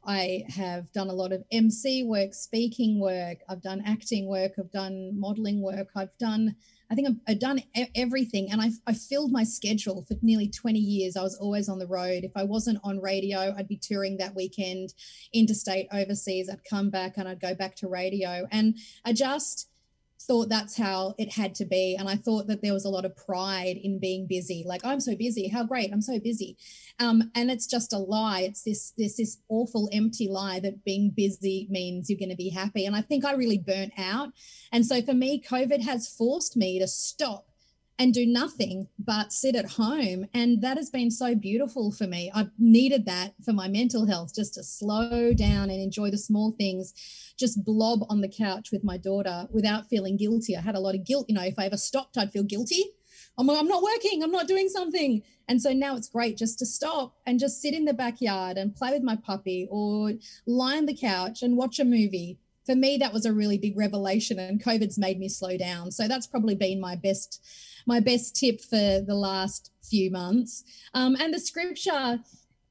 I 0.08 0.44
have 0.48 0.90
done 0.92 1.10
a 1.10 1.12
lot 1.12 1.32
of 1.32 1.44
MC 1.52 2.02
work, 2.02 2.32
speaking 2.32 2.98
work. 2.98 3.40
I've 3.46 3.60
done 3.60 3.82
acting 3.84 4.26
work. 4.26 4.52
I've 4.58 4.72
done 4.72 5.12
modeling 5.20 5.60
work. 5.60 5.88
I've 5.94 6.16
done, 6.16 6.56
I 6.90 6.94
think 6.94 7.08
I've, 7.08 7.16
I've 7.28 7.38
done 7.38 7.62
everything. 7.94 8.50
And 8.50 8.62
I've, 8.62 8.80
I 8.86 8.94
filled 8.94 9.30
my 9.32 9.44
schedule 9.44 10.06
for 10.08 10.16
nearly 10.22 10.48
20 10.48 10.78
years. 10.78 11.14
I 11.14 11.22
was 11.22 11.36
always 11.36 11.68
on 11.68 11.78
the 11.78 11.86
road. 11.86 12.24
If 12.24 12.32
I 12.34 12.44
wasn't 12.44 12.78
on 12.82 13.02
radio, 13.02 13.54
I'd 13.54 13.68
be 13.68 13.76
touring 13.76 14.16
that 14.16 14.34
weekend, 14.34 14.94
interstate, 15.34 15.88
overseas. 15.92 16.48
I'd 16.48 16.64
come 16.64 16.88
back 16.88 17.18
and 17.18 17.28
I'd 17.28 17.40
go 17.40 17.54
back 17.54 17.76
to 17.76 17.86
radio. 17.86 18.48
And 18.50 18.78
I 19.04 19.12
just, 19.12 19.68
thought 20.28 20.50
that's 20.50 20.76
how 20.76 21.14
it 21.18 21.32
had 21.32 21.54
to 21.56 21.64
be. 21.64 21.96
And 21.98 22.08
I 22.08 22.14
thought 22.14 22.46
that 22.46 22.62
there 22.62 22.74
was 22.74 22.84
a 22.84 22.90
lot 22.90 23.06
of 23.06 23.16
pride 23.16 23.78
in 23.82 23.98
being 23.98 24.26
busy. 24.26 24.62
Like, 24.66 24.84
I'm 24.84 25.00
so 25.00 25.16
busy. 25.16 25.48
How 25.48 25.64
great. 25.64 25.90
I'm 25.92 26.02
so 26.02 26.20
busy. 26.20 26.56
Um, 27.00 27.32
and 27.34 27.50
it's 27.50 27.66
just 27.66 27.92
a 27.94 27.98
lie. 27.98 28.42
It's 28.42 28.62
this, 28.62 28.92
this, 28.98 29.16
this 29.16 29.38
awful 29.48 29.88
empty 29.92 30.28
lie 30.28 30.60
that 30.60 30.84
being 30.84 31.10
busy 31.10 31.66
means 31.70 32.08
you're 32.08 32.18
going 32.18 32.28
to 32.28 32.36
be 32.36 32.50
happy. 32.50 32.84
And 32.84 32.94
I 32.94 33.00
think 33.00 33.24
I 33.24 33.32
really 33.32 33.58
burnt 33.58 33.94
out. 33.98 34.28
And 34.70 34.84
so 34.84 35.00
for 35.00 35.14
me, 35.14 35.40
COVID 35.40 35.82
has 35.82 36.06
forced 36.06 36.56
me 36.56 36.78
to 36.78 36.86
stop 36.86 37.46
and 37.98 38.14
do 38.14 38.24
nothing 38.24 38.88
but 38.98 39.32
sit 39.32 39.56
at 39.56 39.72
home. 39.72 40.26
And 40.32 40.62
that 40.62 40.76
has 40.76 40.88
been 40.88 41.10
so 41.10 41.34
beautiful 41.34 41.90
for 41.90 42.06
me. 42.06 42.30
I've 42.32 42.50
needed 42.58 43.06
that 43.06 43.34
for 43.44 43.52
my 43.52 43.68
mental 43.68 44.06
health, 44.06 44.34
just 44.34 44.54
to 44.54 44.62
slow 44.62 45.32
down 45.34 45.70
and 45.70 45.80
enjoy 45.80 46.10
the 46.10 46.18
small 46.18 46.52
things, 46.52 46.94
just 47.36 47.64
blob 47.64 48.00
on 48.08 48.20
the 48.20 48.28
couch 48.28 48.70
with 48.70 48.84
my 48.84 48.96
daughter 48.96 49.48
without 49.50 49.88
feeling 49.88 50.16
guilty. 50.16 50.56
I 50.56 50.60
had 50.60 50.76
a 50.76 50.80
lot 50.80 50.94
of 50.94 51.04
guilt. 51.04 51.26
You 51.28 51.34
know, 51.34 51.42
if 51.42 51.58
I 51.58 51.66
ever 51.66 51.76
stopped, 51.76 52.16
I'd 52.16 52.32
feel 52.32 52.44
guilty. 52.44 52.84
I'm, 53.36 53.50
I'm 53.50 53.68
not 53.68 53.82
working, 53.82 54.22
I'm 54.22 54.32
not 54.32 54.48
doing 54.48 54.68
something. 54.68 55.22
And 55.48 55.62
so 55.62 55.72
now 55.72 55.96
it's 55.96 56.08
great 56.08 56.36
just 56.36 56.58
to 56.58 56.66
stop 56.66 57.16
and 57.26 57.38
just 57.38 57.62
sit 57.62 57.74
in 57.74 57.84
the 57.84 57.94
backyard 57.94 58.58
and 58.58 58.74
play 58.74 58.90
with 58.92 59.02
my 59.02 59.16
puppy 59.16 59.66
or 59.70 60.12
lie 60.46 60.76
on 60.76 60.86
the 60.86 60.96
couch 60.96 61.42
and 61.42 61.56
watch 61.56 61.78
a 61.78 61.84
movie 61.84 62.38
for 62.68 62.76
me 62.76 62.98
that 62.98 63.12
was 63.12 63.24
a 63.24 63.32
really 63.32 63.56
big 63.56 63.76
revelation 63.76 64.38
and 64.38 64.62
covid's 64.62 64.98
made 64.98 65.18
me 65.18 65.28
slow 65.28 65.56
down 65.56 65.90
so 65.90 66.06
that's 66.06 66.26
probably 66.26 66.54
been 66.54 66.80
my 66.80 66.94
best 66.94 67.40
my 67.88 68.00
best 68.00 68.36
tip 68.36 68.60
for 68.60 69.00
the 69.00 69.14
last 69.14 69.72
few 69.82 70.10
months. 70.10 70.62
Um, 70.94 71.16
and 71.18 71.32
the 71.32 71.40
scripture, 71.40 72.20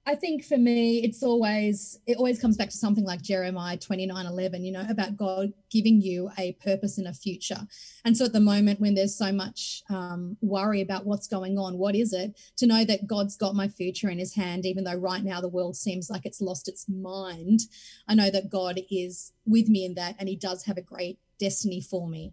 I 0.07 0.15
think 0.15 0.45
for 0.45 0.57
me, 0.57 1.03
it's 1.03 1.21
always 1.21 1.99
it 2.07 2.15
always 2.15 2.39
comes 2.39 2.55
back 2.55 2.69
to 2.69 2.77
something 2.77 3.03
like 3.03 3.21
Jeremiah 3.21 3.75
29 3.75 4.25
11, 4.25 4.63
you 4.63 4.71
know, 4.71 4.85
about 4.89 5.17
God 5.17 5.51
giving 5.69 5.99
you 5.99 6.31
a 6.37 6.53
purpose 6.53 6.97
and 6.97 7.09
a 7.09 7.13
future. 7.13 7.67
And 8.05 8.15
so 8.15 8.23
at 8.23 8.31
the 8.31 8.39
moment 8.39 8.79
when 8.79 8.95
there's 8.95 9.17
so 9.17 9.33
much 9.33 9.83
um, 9.89 10.37
worry 10.39 10.79
about 10.79 11.05
what's 11.05 11.27
going 11.27 11.57
on, 11.57 11.77
what 11.77 11.93
is 11.93 12.13
it? 12.13 12.39
To 12.55 12.65
know 12.65 12.85
that 12.85 13.05
God's 13.05 13.35
got 13.35 13.53
my 13.53 13.67
future 13.67 14.09
in 14.09 14.17
his 14.17 14.33
hand, 14.33 14.65
even 14.65 14.85
though 14.85 14.95
right 14.95 15.25
now 15.25 15.41
the 15.41 15.49
world 15.49 15.75
seems 15.75 16.09
like 16.09 16.25
it's 16.25 16.39
lost 16.39 16.69
its 16.69 16.87
mind. 16.87 17.63
I 18.07 18.15
know 18.15 18.31
that 18.31 18.49
God 18.49 18.79
is 18.89 19.33
with 19.45 19.67
me 19.67 19.83
in 19.83 19.95
that 19.95 20.15
and 20.19 20.29
he 20.29 20.37
does 20.37 20.63
have 20.67 20.77
a 20.77 20.81
great 20.81 21.19
destiny 21.37 21.81
for 21.81 22.07
me 22.07 22.31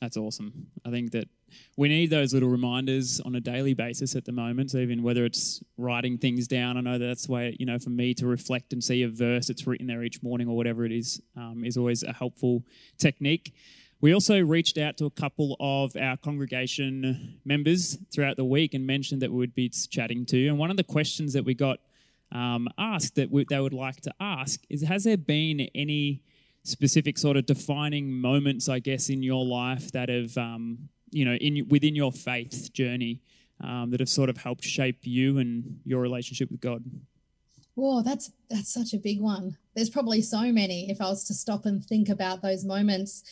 that's 0.00 0.16
awesome. 0.16 0.66
I 0.84 0.90
think 0.90 1.12
that 1.12 1.28
we 1.76 1.88
need 1.88 2.10
those 2.10 2.32
little 2.34 2.48
reminders 2.48 3.20
on 3.20 3.34
a 3.34 3.40
daily 3.40 3.74
basis 3.74 4.16
at 4.16 4.24
the 4.24 4.32
moment. 4.32 4.70
So 4.70 4.78
even 4.78 5.02
whether 5.02 5.24
it's 5.24 5.62
writing 5.76 6.18
things 6.18 6.46
down, 6.46 6.76
I 6.76 6.80
know 6.80 6.98
that 6.98 7.06
that's 7.06 7.26
the 7.26 7.32
way 7.32 7.56
you 7.58 7.66
know 7.66 7.78
for 7.78 7.90
me 7.90 8.14
to 8.14 8.26
reflect 8.26 8.72
and 8.72 8.82
see 8.82 9.02
a 9.02 9.08
verse 9.08 9.48
that's 9.48 9.66
written 9.66 9.86
there 9.86 10.02
each 10.02 10.22
morning 10.22 10.48
or 10.48 10.56
whatever 10.56 10.84
it 10.84 10.92
is 10.92 11.20
um, 11.36 11.64
is 11.64 11.76
always 11.76 12.02
a 12.02 12.12
helpful 12.12 12.62
technique. 12.98 13.54
We 14.00 14.12
also 14.12 14.38
reached 14.38 14.76
out 14.76 14.98
to 14.98 15.06
a 15.06 15.10
couple 15.10 15.56
of 15.58 15.96
our 15.96 16.18
congregation 16.18 17.38
members 17.44 17.96
throughout 18.12 18.36
the 18.36 18.44
week 18.44 18.74
and 18.74 18.86
mentioned 18.86 19.22
that 19.22 19.30
we 19.30 19.38
would 19.38 19.54
be 19.54 19.70
chatting 19.70 20.26
to. 20.26 20.48
And 20.48 20.58
one 20.58 20.70
of 20.70 20.76
the 20.76 20.84
questions 20.84 21.32
that 21.32 21.44
we 21.44 21.54
got 21.54 21.78
um, 22.30 22.68
asked 22.76 23.14
that 23.14 23.30
we, 23.30 23.46
they 23.48 23.58
would 23.58 23.72
like 23.72 24.00
to 24.02 24.12
ask 24.20 24.60
is: 24.68 24.82
Has 24.82 25.04
there 25.04 25.16
been 25.16 25.68
any 25.74 26.22
specific 26.66 27.16
sort 27.16 27.36
of 27.36 27.46
defining 27.46 28.10
moments, 28.12 28.68
I 28.68 28.80
guess, 28.80 29.08
in 29.08 29.22
your 29.22 29.44
life 29.44 29.92
that 29.92 30.08
have, 30.08 30.36
um, 30.36 30.88
you 31.10 31.24
know, 31.24 31.34
in 31.34 31.66
within 31.68 31.94
your 31.94 32.12
faith 32.12 32.72
journey 32.72 33.20
um, 33.62 33.90
that 33.90 34.00
have 34.00 34.08
sort 34.08 34.28
of 34.28 34.36
helped 34.36 34.64
shape 34.64 34.98
you 35.02 35.38
and 35.38 35.80
your 35.84 36.00
relationship 36.00 36.50
with 36.50 36.60
God? 36.60 36.84
Whoa, 37.74 38.02
that's 38.02 38.32
that's 38.48 38.72
such 38.72 38.94
a 38.94 38.98
big 38.98 39.20
one. 39.20 39.56
There's 39.74 39.90
probably 39.90 40.22
so 40.22 40.52
many. 40.52 40.90
If 40.90 41.00
I 41.00 41.08
was 41.08 41.24
to 41.24 41.34
stop 41.34 41.66
and 41.66 41.84
think 41.84 42.08
about 42.08 42.42
those 42.42 42.64
moments 42.64 43.22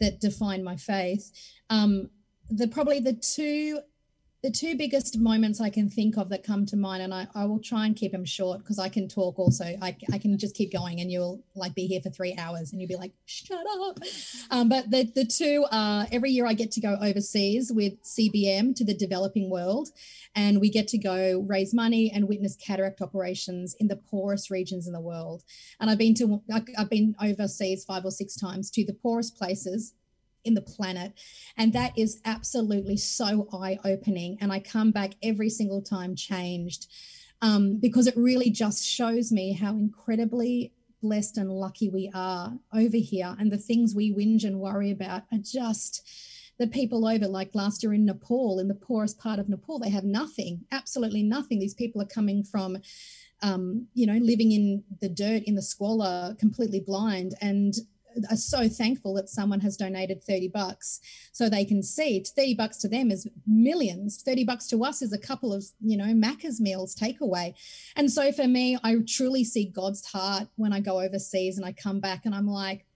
that 0.00 0.20
define 0.20 0.64
my 0.64 0.76
faith, 0.76 1.30
um, 1.68 2.08
the 2.48 2.66
probably 2.66 3.00
the 3.00 3.12
two 3.12 3.80
the 4.42 4.50
two 4.50 4.74
biggest 4.74 5.18
moments 5.18 5.60
I 5.60 5.68
can 5.68 5.90
think 5.90 6.16
of 6.16 6.30
that 6.30 6.42
come 6.42 6.64
to 6.66 6.76
mind, 6.76 7.02
and 7.02 7.12
I, 7.12 7.26
I 7.34 7.44
will 7.44 7.58
try 7.58 7.84
and 7.84 7.94
keep 7.94 8.12
them 8.12 8.24
short 8.24 8.60
because 8.60 8.78
I 8.78 8.88
can 8.88 9.06
talk 9.06 9.38
also. 9.38 9.64
I, 9.82 9.94
I 10.12 10.18
can 10.18 10.38
just 10.38 10.56
keep 10.56 10.72
going 10.72 11.00
and 11.00 11.12
you'll 11.12 11.44
like 11.54 11.74
be 11.74 11.86
here 11.86 12.00
for 12.00 12.08
three 12.08 12.34
hours 12.38 12.72
and 12.72 12.80
you'll 12.80 12.88
be 12.88 12.96
like, 12.96 13.12
shut 13.26 13.64
up. 13.80 13.98
Um, 14.50 14.70
but 14.70 14.90
the, 14.90 15.04
the 15.14 15.26
two 15.26 15.66
are 15.70 16.06
every 16.10 16.30
year 16.30 16.46
I 16.46 16.54
get 16.54 16.70
to 16.72 16.80
go 16.80 16.96
overseas 17.02 17.70
with 17.70 18.02
CBM 18.02 18.74
to 18.76 18.84
the 18.84 18.94
developing 18.94 19.50
world, 19.50 19.90
and 20.34 20.58
we 20.58 20.70
get 20.70 20.88
to 20.88 20.98
go 20.98 21.44
raise 21.46 21.74
money 21.74 22.10
and 22.10 22.26
witness 22.26 22.56
cataract 22.56 23.02
operations 23.02 23.76
in 23.78 23.88
the 23.88 23.96
poorest 23.96 24.50
regions 24.50 24.86
in 24.86 24.94
the 24.94 25.00
world. 25.00 25.42
And 25.80 25.90
I've 25.90 25.98
been 25.98 26.14
to, 26.14 26.42
I've 26.78 26.90
been 26.90 27.14
overseas 27.22 27.84
five 27.84 28.06
or 28.06 28.10
six 28.10 28.36
times 28.36 28.70
to 28.70 28.86
the 28.86 28.94
poorest 28.94 29.36
places 29.36 29.94
in 30.44 30.54
the 30.54 30.62
planet. 30.62 31.12
And 31.56 31.72
that 31.72 31.96
is 31.96 32.20
absolutely 32.24 32.96
so 32.96 33.48
eye 33.52 33.78
opening. 33.84 34.38
And 34.40 34.52
I 34.52 34.60
come 34.60 34.90
back 34.90 35.14
every 35.22 35.50
single 35.50 35.82
time 35.82 36.14
changed 36.14 36.86
um, 37.42 37.78
because 37.78 38.06
it 38.06 38.16
really 38.16 38.50
just 38.50 38.84
shows 38.84 39.32
me 39.32 39.52
how 39.52 39.72
incredibly 39.72 40.72
blessed 41.02 41.38
and 41.38 41.50
lucky 41.50 41.88
we 41.88 42.10
are 42.14 42.58
over 42.74 42.96
here. 42.96 43.34
And 43.38 43.50
the 43.50 43.58
things 43.58 43.94
we 43.94 44.14
whinge 44.14 44.44
and 44.44 44.60
worry 44.60 44.90
about 44.90 45.22
are 45.32 45.38
just 45.38 46.06
the 46.58 46.66
people 46.66 47.06
over, 47.06 47.26
like 47.26 47.54
last 47.54 47.82
year 47.82 47.94
in 47.94 48.04
Nepal, 48.04 48.58
in 48.58 48.68
the 48.68 48.74
poorest 48.74 49.18
part 49.18 49.38
of 49.38 49.48
Nepal, 49.48 49.78
they 49.78 49.88
have 49.88 50.04
nothing, 50.04 50.66
absolutely 50.70 51.22
nothing. 51.22 51.58
These 51.58 51.74
people 51.74 52.02
are 52.02 52.06
coming 52.06 52.44
from 52.44 52.76
um, 53.42 53.86
you 53.94 54.06
know, 54.06 54.18
living 54.20 54.52
in 54.52 54.84
the 55.00 55.08
dirt, 55.08 55.42
in 55.44 55.54
the 55.54 55.62
squalor, 55.62 56.36
completely 56.38 56.80
blind. 56.80 57.34
And 57.40 57.74
are 58.30 58.36
so 58.36 58.68
thankful 58.68 59.14
that 59.14 59.28
someone 59.28 59.60
has 59.60 59.76
donated 59.76 60.22
30 60.22 60.48
bucks 60.48 61.00
so 61.32 61.48
they 61.48 61.64
can 61.64 61.82
see. 61.82 62.24
30 62.24 62.54
bucks 62.54 62.76
to 62.78 62.88
them 62.88 63.10
is 63.10 63.28
millions. 63.46 64.22
30 64.22 64.44
bucks 64.44 64.66
to 64.68 64.84
us 64.84 65.02
is 65.02 65.12
a 65.12 65.18
couple 65.18 65.52
of 65.52 65.64
you 65.80 65.96
know 65.96 66.12
macca's 66.14 66.60
meals 66.60 66.94
takeaway. 66.94 67.54
And 67.96 68.10
so 68.10 68.32
for 68.32 68.46
me 68.46 68.78
i 68.82 68.96
truly 69.06 69.44
see 69.44 69.64
god's 69.64 70.04
heart 70.06 70.48
when 70.56 70.72
i 70.72 70.80
go 70.80 71.00
overseas 71.00 71.56
and 71.56 71.66
i 71.66 71.72
come 71.72 72.00
back 72.00 72.26
and 72.26 72.34
i'm 72.34 72.46
like 72.46 72.86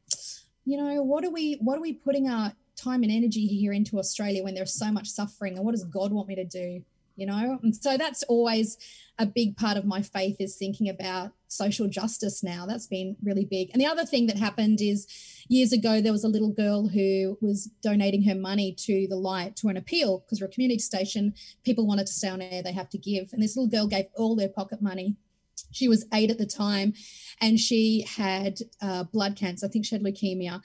you 0.64 0.76
know 0.76 1.02
what 1.02 1.24
are 1.24 1.30
we 1.30 1.54
what 1.60 1.78
are 1.78 1.82
we 1.82 1.92
putting 1.92 2.28
our 2.28 2.52
time 2.76 3.02
and 3.02 3.12
energy 3.12 3.46
here 3.46 3.72
into 3.72 3.98
australia 3.98 4.42
when 4.42 4.54
there's 4.54 4.74
so 4.74 4.90
much 4.90 5.08
suffering? 5.08 5.56
And 5.56 5.64
what 5.64 5.72
does 5.72 5.84
god 5.84 6.12
want 6.12 6.28
me 6.28 6.34
to 6.34 6.44
do 6.44 6.82
you 7.16 7.26
know? 7.26 7.58
And 7.62 7.74
so 7.74 7.96
that's 7.96 8.22
always 8.24 8.76
a 9.18 9.26
big 9.26 9.56
part 9.56 9.76
of 9.76 9.84
my 9.84 10.02
faith 10.02 10.36
is 10.40 10.56
thinking 10.56 10.88
about 10.88 11.32
social 11.48 11.86
justice 11.86 12.42
now. 12.42 12.66
That's 12.66 12.86
been 12.86 13.16
really 13.22 13.44
big. 13.44 13.70
And 13.72 13.80
the 13.80 13.86
other 13.86 14.04
thing 14.04 14.26
that 14.26 14.36
happened 14.36 14.80
is 14.80 15.06
years 15.48 15.72
ago 15.72 16.00
there 16.00 16.12
was 16.12 16.24
a 16.24 16.28
little 16.28 16.50
girl 16.50 16.88
who 16.88 17.38
was 17.40 17.66
donating 17.82 18.24
her 18.24 18.34
money 18.34 18.74
to 18.80 19.06
the 19.08 19.16
light 19.16 19.54
to 19.56 19.68
an 19.68 19.76
appeal 19.76 20.20
because 20.20 20.40
we're 20.40 20.48
a 20.48 20.50
community 20.50 20.80
station. 20.80 21.34
People 21.64 21.86
wanted 21.86 22.06
to 22.06 22.12
stay 22.12 22.28
on 22.28 22.42
air 22.42 22.62
they 22.62 22.72
have 22.72 22.88
to 22.90 22.98
give. 22.98 23.32
And 23.32 23.42
this 23.42 23.56
little 23.56 23.70
girl 23.70 23.86
gave 23.86 24.06
all 24.16 24.34
their 24.34 24.48
pocket 24.48 24.82
money. 24.82 25.16
She 25.70 25.88
was 25.88 26.06
eight 26.12 26.30
at 26.30 26.38
the 26.38 26.46
time, 26.46 26.94
and 27.40 27.58
she 27.58 28.06
had 28.16 28.58
uh, 28.80 29.04
blood 29.04 29.36
cancer. 29.36 29.66
I 29.66 29.68
think 29.68 29.84
she 29.84 29.94
had 29.94 30.04
leukemia. 30.04 30.62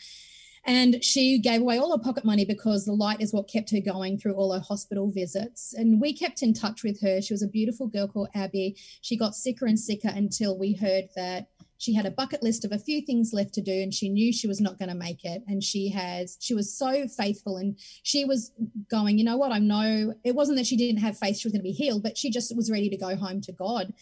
And 0.70 1.04
she 1.04 1.40
gave 1.40 1.62
away 1.62 1.80
all 1.80 1.98
her 1.98 2.04
pocket 2.04 2.24
money 2.24 2.46
because 2.46 2.86
the 2.86 2.94
light 2.94 3.22
is 3.22 3.34
what 3.34 3.48
kept 3.48 3.72
her 3.72 3.80
going 3.80 4.20
through 4.20 4.36
all 4.36 4.54
her 4.54 4.60
hospital 4.60 5.10
visits. 5.10 5.74
And 5.74 6.00
we 6.00 6.14
kept 6.14 6.44
in 6.44 6.54
touch 6.54 6.84
with 6.84 7.02
her. 7.02 7.24
She 7.24 7.34
was 7.34 7.42
a 7.42 7.48
beautiful 7.48 7.88
girl 7.88 8.08
called 8.08 8.30
Abby. 8.36 8.76
She 9.02 9.18
got 9.18 9.34
sicker 9.34 9.66
and 9.66 9.80
sicker 9.80 10.10
until 10.10 10.60
we 10.60 10.74
heard 10.74 11.06
that 11.16 11.48
she 11.80 11.96
had 11.96 12.06
a 12.06 12.12
bucket 12.12 12.44
list 12.44 12.66
of 12.66 12.72
a 12.72 12.78
few 12.78 13.02
things 13.02 13.34
left 13.34 13.54
to 13.56 13.62
do 13.62 13.72
and 13.72 13.96
she 13.96 14.10
knew 14.10 14.32
she 14.32 14.48
was 14.48 14.62
not 14.62 14.78
going 14.78 14.90
to 14.90 14.96
make 14.96 15.26
it 15.26 15.42
and 15.48 15.64
she 15.64 15.90
has 15.90 16.38
she 16.40 16.54
was 16.54 16.78
so 16.78 17.08
faithful 17.08 17.56
and 17.58 17.80
she 18.04 18.26
was 18.26 18.52
going 18.92 19.18
you 19.18 19.24
know 19.24 19.38
what 19.38 19.54
i 19.54 19.60
know 19.60 20.14
it 20.26 20.36
wasn't 20.36 20.58
that 20.58 20.68
she 20.68 20.76
didn't 20.76 21.00
have 21.00 21.18
faith 21.18 21.38
she 21.38 21.48
was 21.48 21.54
going 21.54 21.62
to 21.62 21.64
be 21.64 21.72
healed 21.72 22.04
but 22.04 22.18
she 22.18 22.30
just 22.30 22.54
was 22.54 22.70
ready 22.70 22.90
to 22.90 22.98
go 22.98 23.16
home 23.16 23.40
to 23.40 23.54
god 23.54 23.94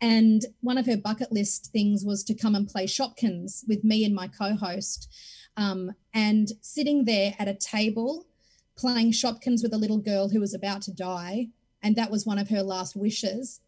and 0.00 0.46
one 0.60 0.78
of 0.78 0.86
her 0.86 0.96
bucket 0.96 1.32
list 1.32 1.70
things 1.72 2.04
was 2.04 2.22
to 2.24 2.34
come 2.34 2.54
and 2.54 2.68
play 2.68 2.86
shopkins 2.86 3.66
with 3.66 3.82
me 3.82 4.04
and 4.04 4.14
my 4.14 4.28
co-host 4.28 5.08
um, 5.58 5.92
and 6.14 6.52
sitting 6.60 7.04
there 7.04 7.34
at 7.38 7.48
a 7.48 7.54
table 7.54 8.26
playing 8.78 9.10
Shopkins 9.10 9.62
with 9.62 9.74
a 9.74 9.78
little 9.78 9.98
girl 9.98 10.28
who 10.28 10.40
was 10.40 10.54
about 10.54 10.82
to 10.82 10.94
die, 10.94 11.48
and 11.82 11.96
that 11.96 12.10
was 12.10 12.24
one 12.24 12.38
of 12.38 12.48
her 12.48 12.62
last 12.62 12.94
wishes, 12.96 13.60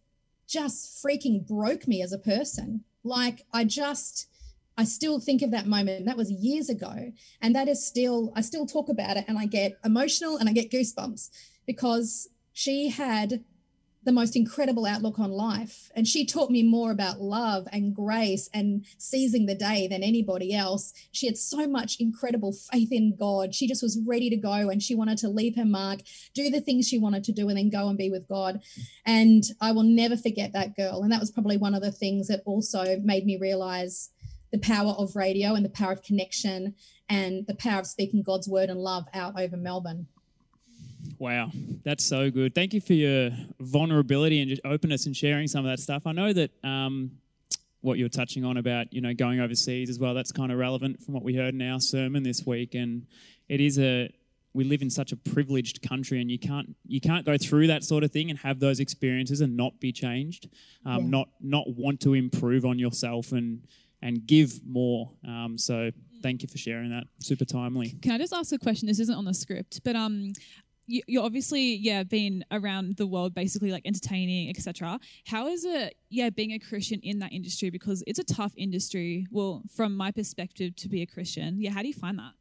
just 0.47 1.05
freaking 1.05 1.47
broke 1.47 1.89
me 1.89 2.01
as 2.01 2.13
a 2.13 2.19
person. 2.19 2.85
Like, 3.03 3.45
I 3.53 3.65
just, 3.65 4.29
I 4.79 4.85
still 4.85 5.19
think 5.19 5.43
of 5.43 5.51
that 5.51 5.67
moment. 5.67 6.07
That 6.07 6.17
was 6.17 6.31
years 6.31 6.69
ago. 6.69 7.13
And 7.43 7.55
that 7.55 7.69
is 7.69 7.85
still, 7.85 8.33
I 8.37 8.41
still 8.41 8.67
talk 8.67 8.89
about 8.89 9.17
it 9.17 9.25
and 9.29 9.39
I 9.39 9.47
get 9.47 9.79
emotional 9.85 10.37
and 10.37 10.49
I 10.49 10.53
get 10.53 10.71
goosebumps 10.71 11.31
because 11.67 12.29
she 12.53 12.89
had 12.89 13.45
the 14.02 14.12
most 14.12 14.35
incredible 14.35 14.87
outlook 14.87 15.19
on 15.19 15.30
life. 15.30 15.90
And 15.95 16.07
she 16.07 16.25
taught 16.25 16.50
me 16.50 16.62
more 16.62 16.90
about 16.90 17.21
love 17.21 17.69
and 17.71 17.95
grace 17.95 18.49
and 18.54 18.87
seizing 18.97 19.47
the 19.47 19.54
day 19.54 19.87
than 19.88 20.02
anybody 20.02 20.54
else. 20.54 20.92
She 21.12 21.26
had 21.26 21.37
so 21.37 21.66
much 21.66 21.97
incredible 22.00 22.52
faith 22.52 22.90
in 22.92 23.14
God. 23.19 23.54
She 23.54 23.69
just 23.69 23.83
was 23.83 24.00
ready 24.07 24.30
to 24.30 24.37
go 24.37 24.71
and 24.71 24.83
she 24.83 24.95
wanted 24.95 25.19
to 25.19 25.28
leave 25.28 25.57
her 25.57 25.66
mark, 25.66 26.00
do 26.35 26.49
the 26.49 26.61
things 26.61 26.88
she 26.88 26.99
wanted 26.99 27.25
to 27.25 27.33
do, 27.33 27.49
and 27.49 27.59
then 27.59 27.71
go 27.71 27.88
and 27.88 27.99
be 27.99 28.11
with 28.11 28.26
God. 28.26 28.61
And 29.04 29.45
I 29.61 29.73
will 29.73 29.83
never 29.83 30.16
forget 30.16 30.52
that 30.54 30.76
girl. 30.76 31.02
And 31.02 31.12
that 31.12 31.21
was 31.21 31.30
probably 31.30 31.59
one 31.59 31.75
of 31.75 31.83
the 31.83 31.92
things 31.92 32.28
that 32.28 32.42
also 32.47 32.99
made 33.02 33.26
me 33.26 33.37
realize 33.38 34.11
the 34.50 34.59
power 34.59 34.92
of 34.92 35.14
radio 35.14 35.54
and 35.54 35.64
the 35.64 35.71
power 35.71 35.92
of 35.92 36.02
connection 36.02 36.75
and 37.09 37.47
the 37.47 37.54
power 37.54 37.80
of 37.80 37.87
speaking 37.87 38.23
God's 38.23 38.49
word 38.49 38.71
and 38.71 38.80
love 38.80 39.04
out 39.14 39.38
over 39.38 39.57
Melbourne. 39.57 40.07
Wow, 41.21 41.50
that's 41.85 42.03
so 42.03 42.31
good. 42.31 42.55
Thank 42.55 42.73
you 42.73 42.81
for 42.81 42.95
your 42.95 43.31
vulnerability 43.61 44.41
and 44.41 44.49
just 44.49 44.62
openness 44.65 45.05
and 45.05 45.15
sharing 45.15 45.47
some 45.49 45.67
of 45.67 45.71
that 45.71 45.79
stuff. 45.79 46.07
I 46.07 46.12
know 46.12 46.33
that 46.33 46.50
um, 46.65 47.11
what 47.83 47.99
you're 47.99 48.09
touching 48.09 48.43
on 48.43 48.57
about 48.57 48.91
you 48.91 49.03
know 49.03 49.12
going 49.12 49.39
overseas 49.39 49.91
as 49.91 49.99
well. 49.99 50.15
That's 50.15 50.33
kind 50.33 50.50
of 50.50 50.57
relevant 50.59 51.03
from 51.03 51.12
what 51.12 51.23
we 51.23 51.37
heard 51.37 51.53
in 51.53 51.61
our 51.61 51.79
sermon 51.79 52.23
this 52.23 52.47
week, 52.47 52.75
and 52.75 53.07
it 53.50 53.61
is 53.61 53.79
a 53.79 54.11
we 54.55 54.65
live 54.65 54.81
in 54.81 54.89
such 54.89 55.12
a 55.12 55.17
privileged 55.17 55.83
country, 55.87 56.23
and 56.23 56.31
you 56.31 56.39
can't 56.39 56.75
you 56.87 57.03
can't 57.03 57.27
go 57.27 57.37
through 57.37 57.67
that 57.67 57.85
sort 57.85 58.03
of 58.03 58.11
thing 58.11 58.31
and 58.31 58.39
have 58.39 58.59
those 58.59 58.81
experiences 58.81 59.43
and 59.43 59.55
not 59.55 59.79
be 59.79 59.93
changed, 59.93 60.49
um, 60.87 61.03
Yeah. 61.03 61.11
not 61.11 61.29
not 61.43 61.65
want 61.77 62.00
to 62.00 62.15
improve 62.15 62.65
on 62.65 62.79
yourself 62.79 63.33
and 63.33 63.61
and 64.00 64.27
give 64.27 64.67
more. 64.67 65.11
Um, 65.29 65.59
so 65.59 65.91
thank 66.23 66.41
you 66.41 66.49
for 66.49 66.57
sharing 66.57 66.89
that. 66.93 67.05
Super 67.19 67.45
timely. 67.45 67.91
Can 68.00 68.12
I 68.12 68.17
just 68.17 68.33
ask 68.33 68.50
a 68.55 68.59
question? 68.59 68.89
This 68.89 69.00
isn't 69.00 69.15
on 69.15 69.27
the 69.27 69.35
script, 69.35 69.81
but 69.85 69.95
um, 69.95 70.33
you're 71.06 71.25
obviously 71.25 71.76
yeah 71.76 72.02
been 72.02 72.44
around 72.50 72.97
the 72.97 73.06
world 73.06 73.35
basically 73.35 73.70
like 73.70 73.82
entertaining 73.85 74.50
etc. 74.50 74.99
How 75.26 75.47
is 75.47 75.64
it 75.64 75.94
yeah 76.09 76.30
being 76.30 76.52
a 76.52 76.59
Christian 76.59 77.00
in 77.02 77.18
that 77.20 77.32
industry 77.32 77.70
because 77.70 78.02
it's 78.06 78.18
a 78.18 78.25
tough 78.25 78.52
industry. 78.56 79.26
Well, 79.30 79.62
from 79.75 79.97
my 79.97 80.11
perspective, 80.11 80.76
to 80.76 80.88
be 80.88 81.02
a 81.02 81.06
Christian, 81.06 81.61
yeah. 81.61 81.70
How 81.70 81.82
do 81.82 81.88
you 81.88 81.94
find 81.94 82.18
that? 82.18 82.32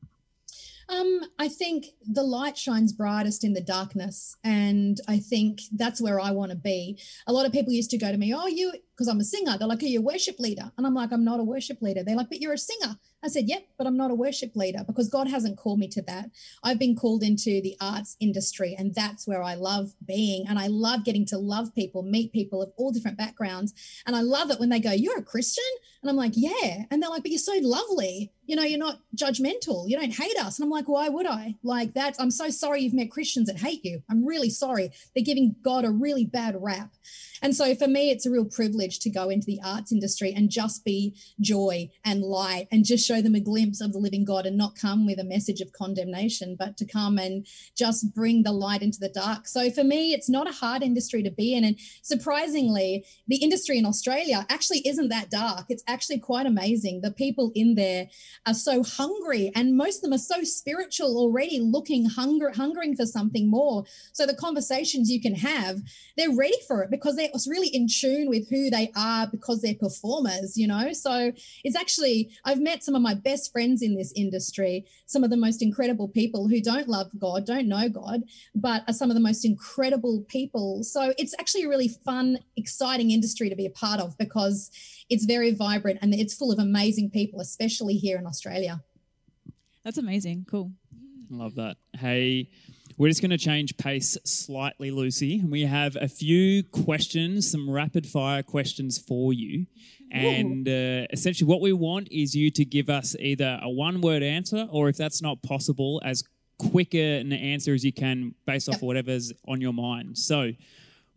Um, 0.89 1.21
I 1.37 1.47
think 1.47 1.85
the 2.03 2.23
light 2.23 2.57
shines 2.57 2.93
brightest 2.93 3.43
in 3.43 3.53
the 3.53 3.61
darkness, 3.61 4.35
and 4.43 4.99
I 5.07 5.19
think 5.19 5.61
that's 5.71 6.01
where 6.01 6.19
I 6.19 6.31
want 6.31 6.51
to 6.51 6.57
be. 6.57 6.99
A 7.27 7.33
lot 7.33 7.45
of 7.45 7.51
people 7.51 7.71
used 7.71 7.91
to 7.91 7.97
go 7.97 8.11
to 8.11 8.17
me, 8.17 8.33
"Oh, 8.33 8.47
you," 8.47 8.73
because 8.99 9.07
I'm 9.07 9.21
a 9.21 9.23
singer. 9.23 9.57
They're 9.57 9.65
like, 9.65 9.81
"Are 9.81 9.85
you 9.85 9.99
a 9.99 10.03
worship 10.03 10.41
leader?" 10.41 10.73
And 10.77 10.85
I'm 10.85 10.93
like, 10.93 11.13
"I'm 11.13 11.23
not 11.23 11.39
a 11.39 11.43
worship 11.43 11.81
leader." 11.81 12.03
They're 12.03 12.17
like, 12.17 12.27
"But 12.27 12.41
you're 12.41 12.51
a 12.51 12.57
singer." 12.57 12.99
I 13.23 13.29
said, 13.29 13.47
"Yep, 13.47 13.63
but 13.77 13.88
I'm 13.88 13.95
not 13.95 14.12
a 14.12 14.15
worship 14.15 14.57
leader 14.57 14.83
because 14.85 15.07
God 15.07 15.29
hasn't 15.29 15.57
called 15.57 15.79
me 15.79 15.88
to 15.88 16.01
that. 16.01 16.31
I've 16.65 16.79
been 16.79 16.97
called 16.97 17.23
into 17.23 17.62
the 17.62 17.77
arts 17.79 18.17
industry, 18.19 18.75
and 18.77 18.93
that's 18.93 19.25
where 19.25 19.41
I 19.41 19.55
love 19.55 19.95
being, 20.05 20.45
and 20.49 20.59
I 20.59 20.67
love 20.67 21.05
getting 21.05 21.25
to 21.27 21.38
love 21.38 21.73
people, 21.73 22.03
meet 22.03 22.33
people 22.33 22.62
of 22.62 22.73
all 22.75 22.91
different 22.91 23.17
backgrounds, 23.17 23.73
and 24.05 24.17
I 24.17 24.21
love 24.21 24.51
it 24.51 24.59
when 24.59 24.67
they 24.67 24.81
go, 24.81 24.91
"You're 24.91 25.19
a 25.19 25.23
Christian," 25.23 25.71
and 26.01 26.09
I'm 26.09 26.17
like, 26.17 26.33
"Yeah," 26.35 26.83
and 26.91 27.01
they're 27.01 27.09
like, 27.09 27.23
"But 27.23 27.31
you're 27.31 27.39
so 27.39 27.57
lovely." 27.62 28.33
you 28.49 28.55
know, 28.55 28.63
you're 28.63 28.79
not 28.79 28.99
judgmental. 29.15 29.88
You 29.88 29.95
don't 29.95 30.12
hate 30.12 30.35
us. 30.39 30.57
And 30.57 30.65
I'm 30.65 30.71
like, 30.71 30.89
why 30.89 31.07
would 31.07 31.27
I? 31.27 31.57
Like 31.62 31.93
that. 31.93 32.15
I'm 32.17 32.31
so 32.31 32.49
sorry 32.49 32.81
you've 32.81 32.95
met 32.95 33.12
Christians 33.12 33.45
that 33.45 33.59
hate 33.59 33.85
you. 33.85 34.01
I'm 34.09 34.25
really 34.25 34.49
sorry. 34.49 34.89
They're 35.13 35.23
giving 35.23 35.55
God 35.62 35.85
a 35.85 35.91
really 35.91 36.25
bad 36.25 36.55
rap. 36.59 36.91
And 37.43 37.55
so 37.55 37.75
for 37.75 37.88
me, 37.88 38.09
it's 38.09 38.25
a 38.25 38.31
real 38.31 38.45
privilege 38.45 38.88
to 38.97 39.10
go 39.10 39.30
into 39.30 39.45
the 39.45 39.60
arts 39.63 39.91
industry 39.91 40.34
and 40.36 40.49
just 40.49 40.84
be 40.84 41.15
joy 41.39 41.89
and 42.04 42.23
light 42.23 42.67
and 42.71 42.86
just 42.86 43.06
show 43.06 43.21
them 43.21 43.36
a 43.36 43.39
glimpse 43.39 43.82
of 43.82 43.93
the 43.93 43.99
living 43.99 44.25
God 44.25 44.45
and 44.45 44.58
not 44.58 44.75
come 44.75 45.06
with 45.06 45.19
a 45.19 45.23
message 45.23 45.62
of 45.62 45.71
condemnation, 45.73 46.56
but 46.58 46.78
to 46.78 46.86
come 46.86 47.17
and 47.17 47.45
just 47.78 48.13
bring 48.15 48.43
the 48.43 48.52
light 48.52 48.82
into 48.82 48.99
the 48.99 49.10
dark. 49.10 49.47
So 49.47 49.69
for 49.69 49.84
me, 49.84 50.13
it's 50.13 50.30
not 50.30 50.49
a 50.49 50.54
hard 50.54 50.82
industry 50.82 51.21
to 51.23 51.32
be 51.32 51.54
in. 51.54 51.63
And 51.63 51.78
surprisingly, 52.02 53.06
the 53.28 53.38
industry 53.38 53.78
in 53.78 53.86
Australia 53.86 54.45
actually 54.49 54.88
isn't 54.88 55.10
that 55.10 55.30
dark. 55.30 55.65
It's 55.69 55.84
actually 55.88 56.19
quite 56.19 56.45
amazing. 56.45 57.02
The 57.02 57.12
people 57.12 57.52
in 57.54 57.75
there 57.75 58.08
are 58.45 58.54
so 58.54 58.84
hungry 58.84 59.52
and 59.56 59.75
most 59.75 59.97
of 59.97 60.02
them 60.04 60.13
are 60.13 60.17
so 60.17 60.43
spiritual 60.43 61.17
already 61.17 61.60
looking 61.60 62.06
hunger 62.06 62.52
hungering 62.52 62.95
for 62.95 63.06
something 63.06 63.49
more 63.49 63.84
so 64.13 64.25
the 64.25 64.36
conversations 64.36 65.10
you 65.10 65.21
can 65.21 65.36
have 65.36 65.80
they're 66.17 66.36
ready 66.36 66.58
for 66.67 66.84
it 66.84 66.89
because 66.89 67.15
they're 67.15 67.30
really 67.47 67.67
in 67.67 67.88
tune 67.88 68.30
with 68.30 68.49
who 68.49 68.69
they 68.69 68.78
are 68.95 69.27
because 69.27 69.61
they're 69.61 69.75
performers 69.75 70.57
you 70.57 70.67
know 70.67 70.91
so 70.93 71.31
it's 71.63 71.75
actually 71.75 72.29
i've 72.45 72.59
met 72.59 72.83
some 72.83 72.95
of 72.95 73.01
my 73.01 73.13
best 73.13 73.51
friends 73.51 73.81
in 73.81 73.95
this 73.95 74.11
industry 74.15 74.85
some 75.05 75.23
of 75.23 75.29
the 75.29 75.37
most 75.37 75.61
incredible 75.61 76.07
people 76.07 76.47
who 76.47 76.61
don't 76.61 76.87
love 76.87 77.09
god 77.17 77.45
don't 77.45 77.67
know 77.67 77.89
god 77.89 78.21
but 78.55 78.83
are 78.87 78.93
some 78.93 79.09
of 79.09 79.15
the 79.15 79.21
most 79.21 79.45
incredible 79.45 80.23
people 80.27 80.83
so 80.83 81.13
it's 81.17 81.35
actually 81.39 81.63
a 81.63 81.69
really 81.69 81.87
fun 81.87 82.39
exciting 82.55 83.11
industry 83.11 83.49
to 83.49 83.55
be 83.55 83.65
a 83.65 83.71
part 83.71 83.99
of 83.99 84.17
because 84.17 84.71
it's 85.09 85.25
very 85.25 85.51
vibrant 85.51 85.99
and 86.01 86.13
it's 86.13 86.33
full 86.33 86.51
of 86.51 86.59
amazing 86.59 87.09
people, 87.09 87.39
especially 87.39 87.95
here 87.95 88.17
in 88.17 88.27
Australia. 88.27 88.81
That's 89.83 89.97
amazing. 89.97 90.45
Cool. 90.49 90.71
Love 91.29 91.55
that. 91.55 91.77
Hey, 91.97 92.49
we're 92.99 93.07
just 93.07 93.21
going 93.21 93.31
to 93.31 93.38
change 93.38 93.77
pace 93.77 94.17
slightly, 94.25 94.91
Lucy. 94.91 95.41
We 95.41 95.62
have 95.62 95.95
a 95.95 96.09
few 96.09 96.63
questions, 96.63 97.49
some 97.49 97.69
rapid 97.69 98.05
fire 98.05 98.43
questions 98.43 98.97
for 98.97 99.31
you. 99.31 99.67
And 100.12 100.67
uh, 100.67 101.07
essentially, 101.12 101.47
what 101.47 101.62
we 101.62 101.71
want 101.71 102.09
is 102.12 102.35
you 102.35 102.51
to 102.51 102.65
give 102.65 102.89
us 102.89 103.15
either 103.17 103.57
a 103.62 103.69
one 103.69 104.01
word 104.01 104.21
answer, 104.21 104.67
or 104.69 104.89
if 104.89 104.97
that's 104.97 105.21
not 105.21 105.41
possible, 105.43 106.01
as 106.03 106.25
quick 106.57 106.93
an 106.93 107.31
answer 107.31 107.73
as 107.73 107.85
you 107.85 107.93
can 107.93 108.35
based 108.45 108.67
off 108.67 108.75
Yep. 108.75 108.83
whatever's 108.83 109.31
on 109.47 109.62
your 109.62 109.71
mind. 109.71 110.17
So, 110.17 110.51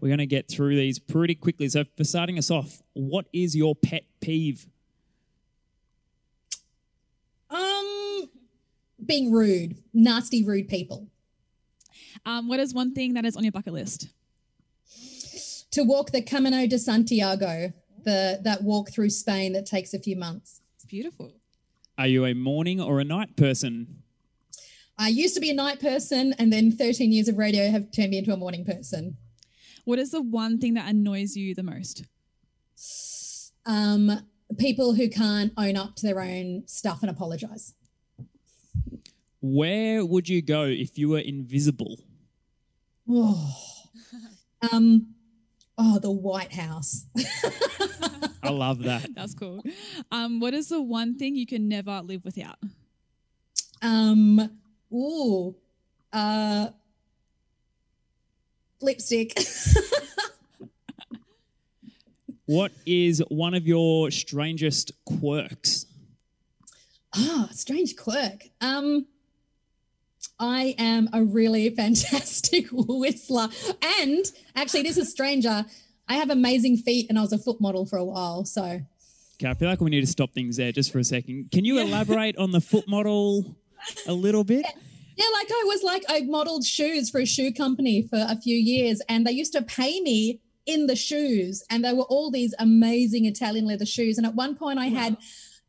we're 0.01 0.09
going 0.09 0.19
to 0.19 0.27
get 0.27 0.49
through 0.49 0.77
these 0.77 1.01
pretty 1.01 1.35
quickly. 1.35 1.69
So, 1.69 1.85
for 1.97 2.05
starting 2.05 2.39
us 2.39 2.49
off, 2.49 2.81
what 2.93 3.27
is 3.33 3.57
your 3.57 3.75
pet 3.75 4.05
peeve? 4.21 4.67
Um, 7.51 8.31
being 9.05 9.33
rude, 9.33 9.79
nasty, 9.93 10.45
rude 10.45 10.69
people. 10.69 11.09
Um, 12.27 12.49
what 12.49 12.61
is 12.61 12.75
one 12.75 12.95
thing 12.95 13.15
that 13.15 13.25
is 13.25 13.37
on 13.37 13.43
your 13.43 13.53
bucket 13.53 13.73
list? 13.73 14.09
To 15.73 15.83
walk 15.83 16.11
the 16.11 16.23
Camino 16.23 16.67
de 16.67 16.79
Santiago, 16.79 17.73
the 18.05 18.41
that 18.45 18.63
walk 18.63 18.91
through 18.91 19.11
Spain 19.11 19.53
that 19.53 19.67
takes 19.67 19.95
a 19.95 19.99
few 19.99 20.17
months. 20.17 20.61
It's 20.77 20.85
beautiful. 20.85 21.33
Are 21.99 22.07
you 22.07 22.25
a 22.25 22.35
morning 22.35 22.81
or 22.81 23.01
a 23.01 23.05
night 23.05 23.37
person? 23.37 24.03
I 24.99 25.09
used 25.09 25.35
to 25.35 25.41
be 25.41 25.51
a 25.51 25.55
night 25.55 25.81
person, 25.81 26.35
and 26.39 26.53
then 26.53 26.71
13 26.71 27.13
years 27.13 27.29
of 27.29 27.39
radio 27.39 27.71
have 27.71 27.91
turned 27.91 28.11
me 28.11 28.19
into 28.19 28.33
a 28.33 28.37
morning 28.37 28.65
person. 28.65 29.17
What 29.85 29.99
is 29.99 30.11
the 30.11 30.23
one 30.23 30.59
thing 30.59 30.75
that 30.75 30.89
annoys 30.89 31.37
you 31.37 31.55
the 31.55 31.63
most? 31.63 32.05
Um, 33.67 34.27
people 34.59 34.95
who 34.95 35.09
can't 35.09 35.53
own 35.57 35.77
up 35.77 35.97
to 35.97 36.07
their 36.07 36.21
own 36.21 36.65
stuff 36.67 37.03
and 37.03 37.11
apologize. 37.11 37.75
Where 39.43 40.07
would 40.07 40.29
you 40.29 40.41
go 40.41 40.63
if 40.65 40.97
you 40.97 41.11
were 41.11 41.19
invisible? 41.19 41.99
Oh, 43.09 43.55
um, 44.73 45.15
oh, 45.77 45.99
the 45.99 46.11
White 46.11 46.53
House. 46.53 47.05
I 48.43 48.51
love 48.51 48.85
that. 48.85 49.09
That's 49.15 49.35
cool. 49.35 49.63
Um, 50.11 50.41
what 50.41 50.55
is 50.55 50.69
the 50.69 50.81
one 50.81 51.19
thing 51.19 51.37
you 51.37 51.47
can 51.47 51.69
never 51.69 52.01
live 52.01 52.25
without? 52.25 52.59
Um, 53.83 54.59
ooh, 54.93 55.57
uh, 56.13 56.69
lipstick. 58.81 59.37
What 62.47 62.73
is 62.85 63.23
one 63.29 63.55
of 63.55 63.67
your 63.67 64.11
strangest 64.11 64.93
quirks? 65.07 65.87
Ah, 67.15 67.49
strange 67.53 67.97
quirk. 67.97 68.49
Um, 68.61 69.07
I 70.43 70.75
am 70.77 71.09
a 71.13 71.23
really 71.23 71.71
fantastic 71.77 72.67
whistler. 72.73 73.49
And 74.01 74.25
actually, 74.57 74.83
this 74.83 74.99
is 74.99 75.11
stranger. 75.11 75.65
I 76.09 76.15
have 76.15 76.29
amazing 76.31 76.79
feet 76.79 77.07
and 77.09 77.19
I 77.19 77.23
was 77.23 77.33
a 77.33 77.39
foot 77.39 77.61
model 77.61 77.87
for 77.87 77.97
a 77.97 78.05
while. 78.05 78.45
So, 78.45 78.83
Okay, 79.41 79.49
I 79.51 79.55
feel 79.55 79.69
like 79.69 79.81
we 79.81 79.91
need 79.91 80.03
to 80.03 80.07
stop 80.07 80.33
things 80.33 80.57
there 80.57 80.73
just 80.73 80.93
for 80.93 80.99
a 80.99 81.05
second. 81.05 81.51
Can 81.53 81.65
you 81.65 81.79
elaborate 81.79 82.37
on 82.37 82.51
the 82.51 82.61
foot 82.61 82.87
model 82.87 83.57
a 84.07 84.13
little 84.13 84.45
bit? 84.45 84.67
yeah, 85.17 85.25
like 85.33 85.49
I 85.51 85.65
was 85.67 85.83
like, 85.83 86.05
I 86.09 86.21
modeled 86.23 86.65
shoes 86.65 87.09
for 87.11 87.21
a 87.21 87.27
shoe 87.27 87.53
company 87.53 88.03
for 88.03 88.25
a 88.29 88.37
few 88.37 88.57
years 88.57 89.01
and 89.09 89.27
they 89.27 89.33
used 89.33 89.53
to 89.53 89.63
pay 89.63 90.01
me 90.01 90.41
in 90.67 90.87
the 90.87 90.97
shoes. 90.97 91.65
And 91.71 91.85
they 91.85 91.93
were 91.93 92.05
all 92.05 92.31
these 92.31 92.55
amazing 92.59 93.25
Italian 93.27 93.65
leather 93.65 93.87
shoes. 93.87 94.19
And 94.19 94.27
at 94.27 94.35
one 94.35 94.55
point, 94.55 94.79
I 94.79 94.87
had, 94.87 95.17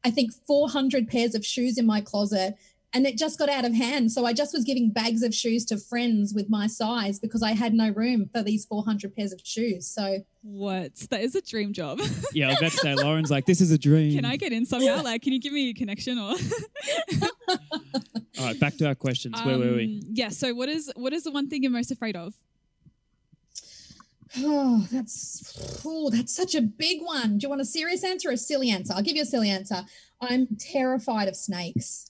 I 0.03 0.11
think, 0.11 0.31
400 0.45 1.07
pairs 1.07 1.33
of 1.35 1.45
shoes 1.45 1.77
in 1.77 1.85
my 1.85 2.01
closet 2.01 2.55
and 2.93 3.05
it 3.07 3.17
just 3.17 3.39
got 3.39 3.49
out 3.49 3.65
of 3.65 3.73
hand. 3.73 4.11
So 4.11 4.25
I 4.25 4.33
just 4.33 4.53
was 4.53 4.63
giving 4.63 4.89
bags 4.91 5.23
of 5.23 5.33
shoes 5.33 5.65
to 5.65 5.77
friends 5.77 6.33
with 6.33 6.49
my 6.49 6.67
size 6.67 7.19
because 7.19 7.41
I 7.41 7.51
had 7.53 7.73
no 7.73 7.89
room 7.89 8.29
for 8.33 8.43
these 8.43 8.65
400 8.65 9.15
pairs 9.15 9.31
of 9.33 9.41
shoes. 9.43 9.87
So 9.87 10.19
What? 10.43 10.95
That 11.09 11.21
is 11.21 11.35
a 11.35 11.41
dream 11.41 11.73
job. 11.73 11.99
Yeah, 12.33 12.47
I 12.47 12.49
was 12.51 12.57
about 12.59 12.71
to 12.71 12.77
say, 12.77 12.95
Lauren's 13.03 13.29
like, 13.31 13.45
this 13.45 13.61
is 13.61 13.71
a 13.71 13.77
dream. 13.77 14.15
can 14.15 14.25
I 14.25 14.37
get 14.37 14.51
in 14.53 14.65
somehow? 14.65 15.01
Like, 15.03 15.21
can 15.21 15.33
you 15.33 15.39
give 15.39 15.53
me 15.53 15.69
a 15.69 15.73
connection 15.73 16.17
or? 16.19 16.35
All 18.39 18.45
right, 18.47 18.59
back 18.59 18.75
to 18.77 18.87
our 18.87 18.95
questions. 18.95 19.39
Where 19.43 19.57
were 19.57 19.75
we? 19.75 20.01
Um, 20.03 20.09
Yeah. 20.11 20.29
So, 20.29 20.53
what 20.55 20.69
is 20.69 20.91
what 20.95 21.13
is 21.13 21.23
the 21.23 21.31
one 21.31 21.49
thing 21.49 21.61
you're 21.63 21.71
most 21.71 21.91
afraid 21.91 22.15
of? 22.15 22.33
Oh, 24.35 24.87
that's 24.91 25.81
oh, 25.85 26.09
that's 26.09 26.35
such 26.35 26.55
a 26.55 26.61
big 26.61 27.03
one. 27.03 27.37
Do 27.37 27.45
you 27.45 27.49
want 27.49 27.61
a 27.61 27.65
serious 27.65 28.03
answer 28.03 28.29
or 28.29 28.31
a 28.31 28.37
silly 28.37 28.71
answer? 28.71 28.91
I'll 28.95 29.03
give 29.03 29.15
you 29.15 29.21
a 29.21 29.25
silly 29.27 29.51
answer. 29.51 29.83
I'm 30.19 30.47
terrified 30.57 31.27
of 31.27 31.35
snakes. 31.35 32.09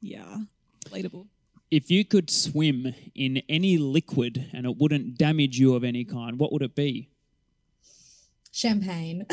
Yeah, 0.00 0.38
relatable. 0.86 1.26
If 1.70 1.90
you 1.90 2.04
could 2.04 2.30
swim 2.30 2.94
in 3.14 3.42
any 3.48 3.78
liquid 3.78 4.50
and 4.52 4.66
it 4.66 4.76
wouldn't 4.76 5.16
damage 5.16 5.58
you 5.58 5.74
of 5.74 5.84
any 5.84 6.04
kind, 6.04 6.38
what 6.38 6.52
would 6.52 6.62
it 6.62 6.74
be? 6.74 7.10
Champagne. 8.50 9.24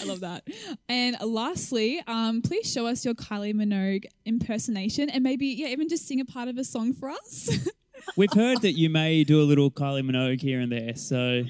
I 0.00 0.04
love 0.04 0.20
that. 0.20 0.46
And 0.88 1.16
lastly, 1.20 2.02
um, 2.06 2.42
please 2.42 2.70
show 2.70 2.86
us 2.86 3.04
your 3.04 3.14
Kylie 3.14 3.54
Minogue 3.54 4.04
impersonation, 4.24 5.10
and 5.10 5.22
maybe 5.22 5.46
yeah, 5.46 5.68
even 5.68 5.88
just 5.88 6.06
sing 6.06 6.20
a 6.20 6.24
part 6.24 6.48
of 6.48 6.58
a 6.58 6.64
song 6.64 6.92
for 6.92 7.10
us. 7.10 7.50
We've 8.16 8.32
heard 8.32 8.62
that 8.62 8.72
you 8.72 8.88
may 8.88 9.24
do 9.24 9.40
a 9.40 9.44
little 9.44 9.70
Kylie 9.70 10.08
Minogue 10.08 10.40
here 10.40 10.60
and 10.60 10.70
there. 10.70 10.94
So 10.96 11.42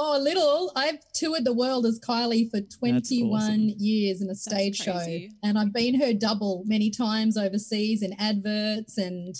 oh, 0.00 0.18
a 0.18 0.22
little. 0.22 0.72
I've 0.74 1.00
toured 1.12 1.44
the 1.44 1.52
world 1.52 1.84
as 1.86 2.00
Kylie 2.00 2.50
for 2.50 2.60
21 2.60 3.32
awesome. 3.32 3.74
years 3.76 4.22
in 4.22 4.30
a 4.30 4.34
stage 4.34 4.76
show, 4.76 5.04
and 5.42 5.58
I've 5.58 5.72
been 5.72 6.00
her 6.00 6.12
double 6.12 6.64
many 6.66 6.90
times 6.90 7.36
overseas 7.36 8.02
in 8.02 8.14
adverts, 8.18 8.96
and 8.96 9.34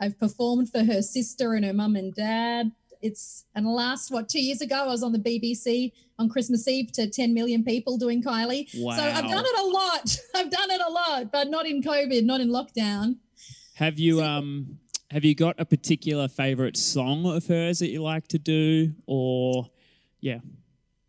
I've 0.00 0.18
performed 0.18 0.70
for 0.70 0.84
her 0.84 1.02
sister 1.02 1.54
and 1.54 1.64
her 1.64 1.72
mum 1.72 1.96
and 1.96 2.14
dad. 2.14 2.72
It's 3.00 3.44
and 3.54 3.66
last 3.66 4.10
what 4.10 4.28
two 4.28 4.40
years 4.40 4.60
ago 4.60 4.84
I 4.84 4.86
was 4.86 5.04
on 5.04 5.12
the 5.12 5.20
BBC 5.20 5.92
on 6.18 6.28
Christmas 6.28 6.66
Eve 6.66 6.90
to 6.92 7.08
10 7.08 7.32
million 7.32 7.62
people 7.62 7.96
doing 7.96 8.20
Kylie. 8.22 8.68
So 8.70 8.88
I've 8.88 9.28
done 9.28 9.44
it 9.46 9.58
a 9.60 9.66
lot. 9.66 10.18
I've 10.34 10.50
done 10.50 10.70
it 10.70 10.80
a 10.80 10.90
lot, 10.90 11.30
but 11.30 11.48
not 11.48 11.64
in 11.66 11.80
COVID, 11.80 12.24
not 12.24 12.40
in 12.40 12.48
lockdown. 12.48 13.18
have 13.74 14.00
you 14.00 14.20
um 14.20 14.78
have 15.10 15.24
you 15.24 15.34
got 15.34 15.54
a 15.58 15.64
particular 15.64 16.28
favorite 16.28 16.76
song 16.76 17.24
of 17.24 17.46
hers 17.46 17.78
that 17.78 17.88
you 17.88 18.02
like 18.02 18.26
to 18.28 18.38
do? 18.38 18.94
Or 19.06 19.70
yeah. 20.20 20.38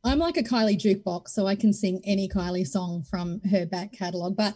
I'm 0.04 0.20
like 0.20 0.38
a 0.38 0.44
Kylie 0.44 0.80
jukebox, 0.80 1.30
so 1.30 1.46
I 1.46 1.56
can 1.56 1.74
sing 1.74 2.02
any 2.06 2.30
Kylie 2.30 2.68
song 2.68 3.04
from 3.04 3.42
her 3.52 3.66
back 3.66 3.92
catalogue. 3.94 4.38
But 4.38 4.56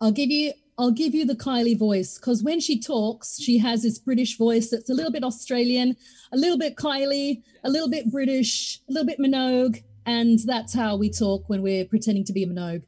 I'll 0.00 0.12
give 0.12 0.30
you 0.30 0.52
I'll 0.76 0.90
give 0.90 1.14
you 1.14 1.24
the 1.24 1.36
Kylie 1.36 1.78
voice 1.78 2.18
because 2.18 2.42
when 2.42 2.60
she 2.60 2.80
talks, 2.80 3.40
she 3.40 3.58
has 3.58 3.82
this 3.82 3.98
British 3.98 4.36
voice 4.36 4.70
that's 4.70 4.90
a 4.90 4.94
little 4.94 5.12
bit 5.12 5.24
Australian, 5.24 5.96
a 6.32 6.36
little 6.36 6.58
bit 6.58 6.76
Kylie, 6.76 7.42
a 7.62 7.70
little 7.70 7.88
bit 7.88 8.10
British, 8.10 8.80
a 8.88 8.92
little 8.92 9.06
bit 9.06 9.18
Minogue, 9.18 9.82
and 10.04 10.40
that's 10.40 10.74
how 10.74 10.96
we 10.96 11.10
talk 11.10 11.48
when 11.48 11.62
we're 11.62 11.84
pretending 11.84 12.24
to 12.24 12.32
be 12.32 12.42
a 12.42 12.46
Minogue. 12.46 12.82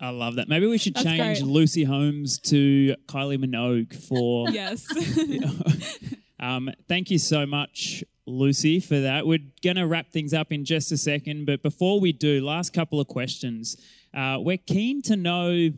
I 0.00 0.10
love 0.10 0.36
that. 0.36 0.48
Maybe 0.48 0.66
we 0.66 0.76
should 0.78 0.94
That's 0.94 1.04
change 1.04 1.38
great. 1.40 1.50
Lucy 1.50 1.84
Holmes 1.84 2.38
to 2.40 2.96
Kylie 3.06 3.42
Minogue 3.42 3.94
for 3.94 4.50
yes. 4.50 4.86
Um, 6.38 6.70
thank 6.88 7.10
you 7.10 7.18
so 7.18 7.46
much, 7.46 8.04
Lucy, 8.26 8.80
for 8.80 9.00
that. 9.00 9.26
We're 9.26 9.38
going 9.62 9.76
to 9.76 9.86
wrap 9.86 10.10
things 10.10 10.34
up 10.34 10.50
in 10.50 10.64
just 10.64 10.90
a 10.92 10.96
second, 10.96 11.46
but 11.46 11.62
before 11.62 12.00
we 12.00 12.12
do, 12.12 12.44
last 12.44 12.72
couple 12.72 13.00
of 13.00 13.06
questions. 13.06 13.76
Uh, 14.12 14.38
we're 14.40 14.56
keen 14.56 15.00
to 15.02 15.16
know, 15.16 15.70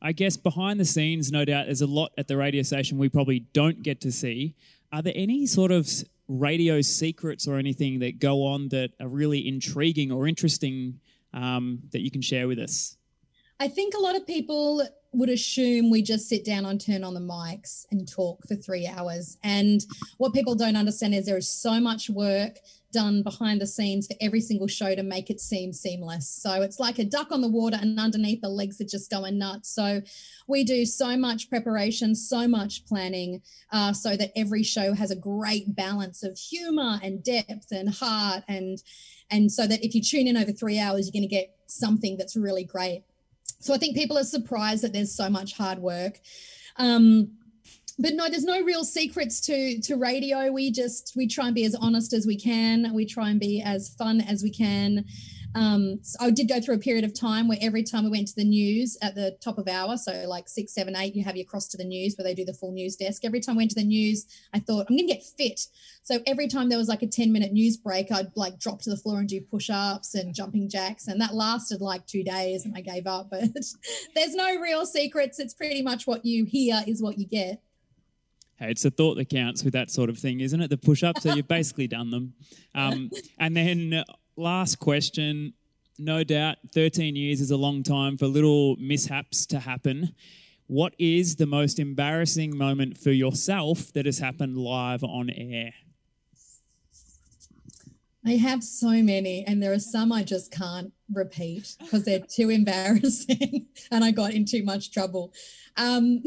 I 0.00 0.12
guess, 0.12 0.36
behind 0.36 0.80
the 0.80 0.84
scenes, 0.84 1.30
no 1.30 1.44
doubt, 1.44 1.66
there's 1.66 1.82
a 1.82 1.86
lot 1.86 2.12
at 2.16 2.28
the 2.28 2.36
radio 2.36 2.62
station 2.62 2.98
we 2.98 3.08
probably 3.08 3.40
don't 3.52 3.82
get 3.82 4.00
to 4.02 4.12
see. 4.12 4.54
Are 4.92 5.02
there 5.02 5.12
any 5.14 5.46
sort 5.46 5.70
of 5.70 5.88
radio 6.26 6.80
secrets 6.80 7.46
or 7.46 7.56
anything 7.56 7.98
that 7.98 8.18
go 8.18 8.46
on 8.46 8.68
that 8.68 8.92
are 9.00 9.08
really 9.08 9.46
intriguing 9.46 10.10
or 10.10 10.26
interesting 10.26 11.00
um, 11.34 11.80
that 11.92 12.00
you 12.00 12.10
can 12.10 12.22
share 12.22 12.48
with 12.48 12.58
us? 12.58 12.96
I 13.58 13.68
think 13.68 13.94
a 13.94 14.00
lot 14.00 14.16
of 14.16 14.26
people 14.26 14.86
would 15.12 15.28
assume 15.28 15.90
we 15.90 16.02
just 16.02 16.28
sit 16.28 16.44
down 16.44 16.64
and 16.64 16.80
turn 16.80 17.02
on 17.02 17.14
the 17.14 17.20
mics 17.20 17.84
and 17.90 18.08
talk 18.08 18.46
for 18.46 18.54
three 18.54 18.86
hours. 18.86 19.38
And 19.42 19.84
what 20.18 20.32
people 20.32 20.54
don't 20.54 20.76
understand 20.76 21.14
is 21.14 21.26
there 21.26 21.36
is 21.36 21.50
so 21.50 21.80
much 21.80 22.08
work 22.08 22.58
done 22.92 23.22
behind 23.22 23.60
the 23.60 23.66
scenes 23.66 24.06
for 24.06 24.14
every 24.20 24.40
single 24.40 24.66
show 24.66 24.94
to 24.94 25.02
make 25.02 25.30
it 25.30 25.40
seem 25.40 25.72
seamless. 25.72 26.28
So 26.28 26.62
it's 26.62 26.80
like 26.80 26.98
a 26.98 27.04
duck 27.04 27.30
on 27.30 27.40
the 27.40 27.48
water, 27.48 27.78
and 27.80 27.98
underneath 27.98 28.40
the 28.40 28.48
legs 28.48 28.80
are 28.80 28.84
just 28.84 29.10
going 29.10 29.38
nuts. 29.38 29.68
So 29.70 30.02
we 30.48 30.64
do 30.64 30.84
so 30.84 31.16
much 31.16 31.48
preparation, 31.48 32.14
so 32.14 32.48
much 32.48 32.84
planning, 32.86 33.42
uh, 33.72 33.92
so 33.92 34.16
that 34.16 34.32
every 34.36 34.62
show 34.62 34.92
has 34.94 35.10
a 35.10 35.16
great 35.16 35.74
balance 35.74 36.22
of 36.22 36.36
humor 36.36 36.98
and 37.02 37.22
depth 37.22 37.70
and 37.70 37.94
heart, 37.94 38.44
and 38.48 38.82
and 39.30 39.52
so 39.52 39.66
that 39.66 39.84
if 39.84 39.94
you 39.94 40.02
tune 40.02 40.26
in 40.26 40.36
over 40.36 40.52
three 40.52 40.78
hours, 40.78 41.06
you're 41.06 41.18
going 41.18 41.28
to 41.28 41.34
get 41.34 41.54
something 41.66 42.16
that's 42.16 42.36
really 42.36 42.64
great. 42.64 43.04
So 43.60 43.74
I 43.74 43.78
think 43.78 43.96
people 43.96 44.18
are 44.18 44.24
surprised 44.24 44.82
that 44.82 44.92
there's 44.92 45.14
so 45.14 45.30
much 45.30 45.56
hard 45.56 45.78
work. 45.78 46.18
Um, 46.76 47.32
but 47.98 48.14
no, 48.14 48.28
there's 48.28 48.44
no 48.44 48.62
real 48.62 48.82
secrets 48.82 49.40
to 49.42 49.80
to 49.82 49.96
radio. 49.96 50.50
We 50.50 50.72
just 50.72 51.12
we 51.16 51.28
try 51.28 51.46
and 51.46 51.54
be 51.54 51.64
as 51.64 51.74
honest 51.74 52.14
as 52.14 52.26
we 52.26 52.36
can. 52.36 52.92
We 52.94 53.04
try 53.04 53.28
and 53.28 53.38
be 53.38 53.62
as 53.62 53.90
fun 53.90 54.22
as 54.22 54.42
we 54.42 54.50
can. 54.50 55.04
Um, 55.54 55.98
so 56.02 56.18
I 56.20 56.30
did 56.30 56.48
go 56.48 56.60
through 56.60 56.76
a 56.76 56.78
period 56.78 57.04
of 57.04 57.18
time 57.18 57.48
where 57.48 57.58
every 57.60 57.82
time 57.82 58.04
we 58.04 58.10
went 58.10 58.28
to 58.28 58.36
the 58.36 58.44
news 58.44 58.96
at 59.02 59.14
the 59.14 59.36
top 59.40 59.58
of 59.58 59.66
hour, 59.66 59.96
so 59.96 60.24
like 60.28 60.48
six, 60.48 60.72
seven, 60.72 60.94
eight, 60.96 61.14
you 61.14 61.24
have 61.24 61.36
your 61.36 61.46
cross 61.46 61.66
to 61.68 61.76
the 61.76 61.84
news 61.84 62.14
where 62.16 62.24
they 62.24 62.34
do 62.34 62.44
the 62.44 62.54
full 62.54 62.72
news 62.72 62.96
desk. 62.96 63.24
Every 63.24 63.40
time 63.40 63.56
I 63.56 63.58
went 63.58 63.70
to 63.70 63.80
the 63.80 63.86
news, 63.86 64.26
I 64.54 64.60
thought 64.60 64.86
I'm 64.88 64.96
gonna 64.96 65.08
get 65.08 65.24
fit. 65.24 65.66
So 66.02 66.20
every 66.26 66.48
time 66.48 66.68
there 66.68 66.78
was 66.78 66.88
like 66.88 67.02
a 67.02 67.06
10 67.06 67.32
minute 67.32 67.52
news 67.52 67.76
break, 67.76 68.12
I'd 68.12 68.36
like 68.36 68.58
drop 68.58 68.80
to 68.82 68.90
the 68.90 68.96
floor 68.96 69.18
and 69.18 69.28
do 69.28 69.40
push 69.40 69.70
ups 69.70 70.14
and 70.14 70.34
jumping 70.34 70.68
jacks. 70.68 71.08
And 71.08 71.20
that 71.20 71.34
lasted 71.34 71.80
like 71.80 72.06
two 72.06 72.22
days 72.22 72.64
and 72.64 72.74
I 72.76 72.80
gave 72.80 73.06
up. 73.06 73.30
But 73.30 73.44
there's 74.14 74.34
no 74.34 74.56
real 74.60 74.86
secrets. 74.86 75.38
It's 75.38 75.54
pretty 75.54 75.82
much 75.82 76.06
what 76.06 76.24
you 76.24 76.44
hear 76.44 76.82
is 76.86 77.02
what 77.02 77.18
you 77.18 77.26
get. 77.26 77.60
Hey, 78.60 78.72
it's 78.72 78.82
the 78.82 78.90
thought 78.90 79.14
that 79.14 79.30
counts 79.30 79.64
with 79.64 79.72
that 79.72 79.90
sort 79.90 80.10
of 80.10 80.18
thing, 80.18 80.40
isn't 80.40 80.60
it? 80.60 80.68
The 80.68 80.76
push 80.76 81.02
ups, 81.02 81.22
so 81.22 81.34
you've 81.34 81.48
basically 81.48 81.88
done 81.88 82.10
them. 82.10 82.34
Um, 82.72 83.10
and 83.36 83.56
then, 83.56 84.04
last 84.40 84.78
question 84.78 85.52
no 85.98 86.24
doubt 86.24 86.56
13 86.72 87.14
years 87.14 87.40
is 87.40 87.50
a 87.50 87.56
long 87.56 87.82
time 87.82 88.16
for 88.16 88.26
little 88.26 88.76
mishaps 88.76 89.44
to 89.46 89.60
happen. 89.60 90.14
What 90.66 90.94
is 90.98 91.36
the 91.36 91.46
most 91.46 91.78
embarrassing 91.78 92.56
moment 92.56 92.96
for 92.96 93.10
yourself 93.10 93.92
that 93.92 94.06
has 94.06 94.18
happened 94.18 94.56
live 94.56 95.04
on 95.04 95.28
air? 95.28 95.74
I 98.24 98.32
have 98.32 98.62
so 98.62 98.90
many, 99.02 99.44
and 99.46 99.62
there 99.62 99.72
are 99.72 99.78
some 99.78 100.12
I 100.12 100.22
just 100.22 100.52
can't 100.52 100.92
repeat 101.12 101.76
because 101.78 102.04
they're 102.04 102.20
too 102.20 102.50
embarrassing 102.60 103.66
and 103.90 104.04
I 104.04 104.10
got 104.10 104.32
in 104.32 104.44
too 104.44 104.62
much 104.62 104.90
trouble. 104.90 105.34
Um, 105.76 106.22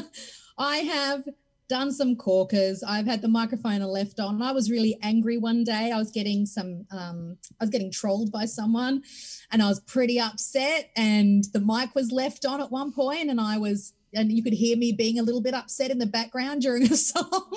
I 0.58 0.78
have 0.78 1.24
done 1.70 1.92
some 1.92 2.16
corkers. 2.16 2.82
I've 2.86 3.06
had 3.06 3.22
the 3.22 3.28
microphone 3.28 3.80
left 3.82 4.18
on. 4.18 4.42
I 4.42 4.50
was 4.50 4.70
really 4.70 4.98
angry 5.02 5.38
one 5.38 5.62
day. 5.62 5.92
I 5.92 5.98
was 5.98 6.10
getting 6.10 6.44
some, 6.44 6.84
um, 6.90 7.38
I 7.60 7.64
was 7.64 7.70
getting 7.70 7.92
trolled 7.92 8.32
by 8.32 8.44
someone 8.44 9.04
and 9.52 9.62
I 9.62 9.68
was 9.68 9.78
pretty 9.80 10.18
upset. 10.18 10.90
And 10.96 11.44
the 11.52 11.60
mic 11.60 11.94
was 11.94 12.10
left 12.10 12.44
on 12.44 12.60
at 12.60 12.72
one 12.72 12.92
point, 12.92 13.30
and 13.30 13.40
I 13.40 13.56
was 13.56 13.94
and 14.12 14.32
you 14.32 14.42
could 14.42 14.52
hear 14.52 14.76
me 14.76 14.90
being 14.90 15.20
a 15.20 15.22
little 15.22 15.40
bit 15.40 15.54
upset 15.54 15.92
in 15.92 15.98
the 15.98 16.06
background 16.06 16.62
during 16.62 16.82
a 16.82 16.96
song, 16.96 17.54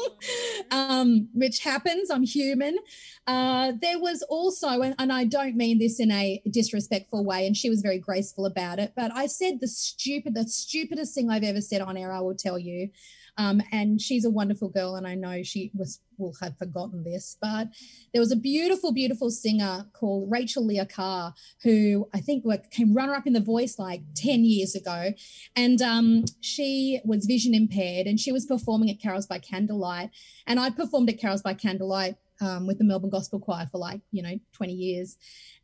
um, 0.69 1.27
which 1.33 1.59
happens. 1.59 2.11
I'm 2.11 2.23
human. 2.23 2.77
Uh, 3.25 3.73
there 3.81 3.99
was 3.99 4.21
also, 4.29 4.81
and, 4.81 4.93
and 4.99 5.11
I 5.11 5.23
don't 5.25 5.55
mean 5.55 5.79
this 5.79 5.99
in 5.99 6.11
a 6.11 6.41
disrespectful 6.49 7.25
way, 7.25 7.47
and 7.47 7.57
she 7.57 7.71
was 7.71 7.81
very 7.81 7.97
graceful 7.97 8.45
about 8.45 8.77
it, 8.77 8.93
but 8.95 9.11
I 9.11 9.25
said 9.27 9.59
the 9.59 9.67
stupid, 9.67 10.35
the 10.35 10.47
stupidest 10.47 11.15
thing 11.15 11.31
I've 11.31 11.43
ever 11.43 11.61
said 11.61 11.81
on 11.81 11.97
air, 11.97 12.11
I 12.11 12.19
will 12.19 12.35
tell 12.35 12.59
you. 12.59 12.89
Um, 13.37 13.61
and 13.71 13.99
she's 13.99 14.25
a 14.25 14.29
wonderful 14.29 14.69
girl, 14.69 14.95
and 14.95 15.07
I 15.07 15.15
know 15.15 15.43
she 15.43 15.71
was 15.73 15.99
will 16.17 16.33
have 16.41 16.57
forgotten 16.57 17.03
this, 17.03 17.37
but 17.41 17.69
there 18.13 18.21
was 18.21 18.31
a 18.31 18.35
beautiful, 18.35 18.91
beautiful 18.91 19.29
singer 19.29 19.85
called 19.93 20.29
Rachel 20.31 20.63
Leahcar, 20.63 21.33
who 21.63 22.07
I 22.13 22.19
think 22.19 22.45
came 22.71 22.93
runner 22.93 23.13
up 23.13 23.27
in 23.27 23.33
The 23.33 23.39
Voice 23.39 23.79
like 23.79 24.01
10 24.15 24.45
years 24.45 24.75
ago. 24.75 25.13
And 25.55 25.81
um, 25.81 26.25
she 26.41 27.01
was 27.03 27.25
vision 27.25 27.53
impaired 27.53 28.07
and 28.07 28.19
she 28.19 28.31
was 28.31 28.45
performing 28.45 28.89
at 28.89 29.01
Carols 29.01 29.25
by 29.25 29.39
Candlelight. 29.39 30.11
And 30.47 30.59
I 30.59 30.69
performed 30.69 31.09
at 31.09 31.19
Carols 31.19 31.41
by 31.41 31.53
Candlelight 31.53 32.15
um, 32.41 32.67
with 32.67 32.77
the 32.77 32.83
Melbourne 32.83 33.09
Gospel 33.09 33.39
Choir 33.39 33.67
for 33.71 33.77
like, 33.77 34.01
you 34.11 34.21
know, 34.21 34.39
20 34.53 34.73
years. 34.73 35.17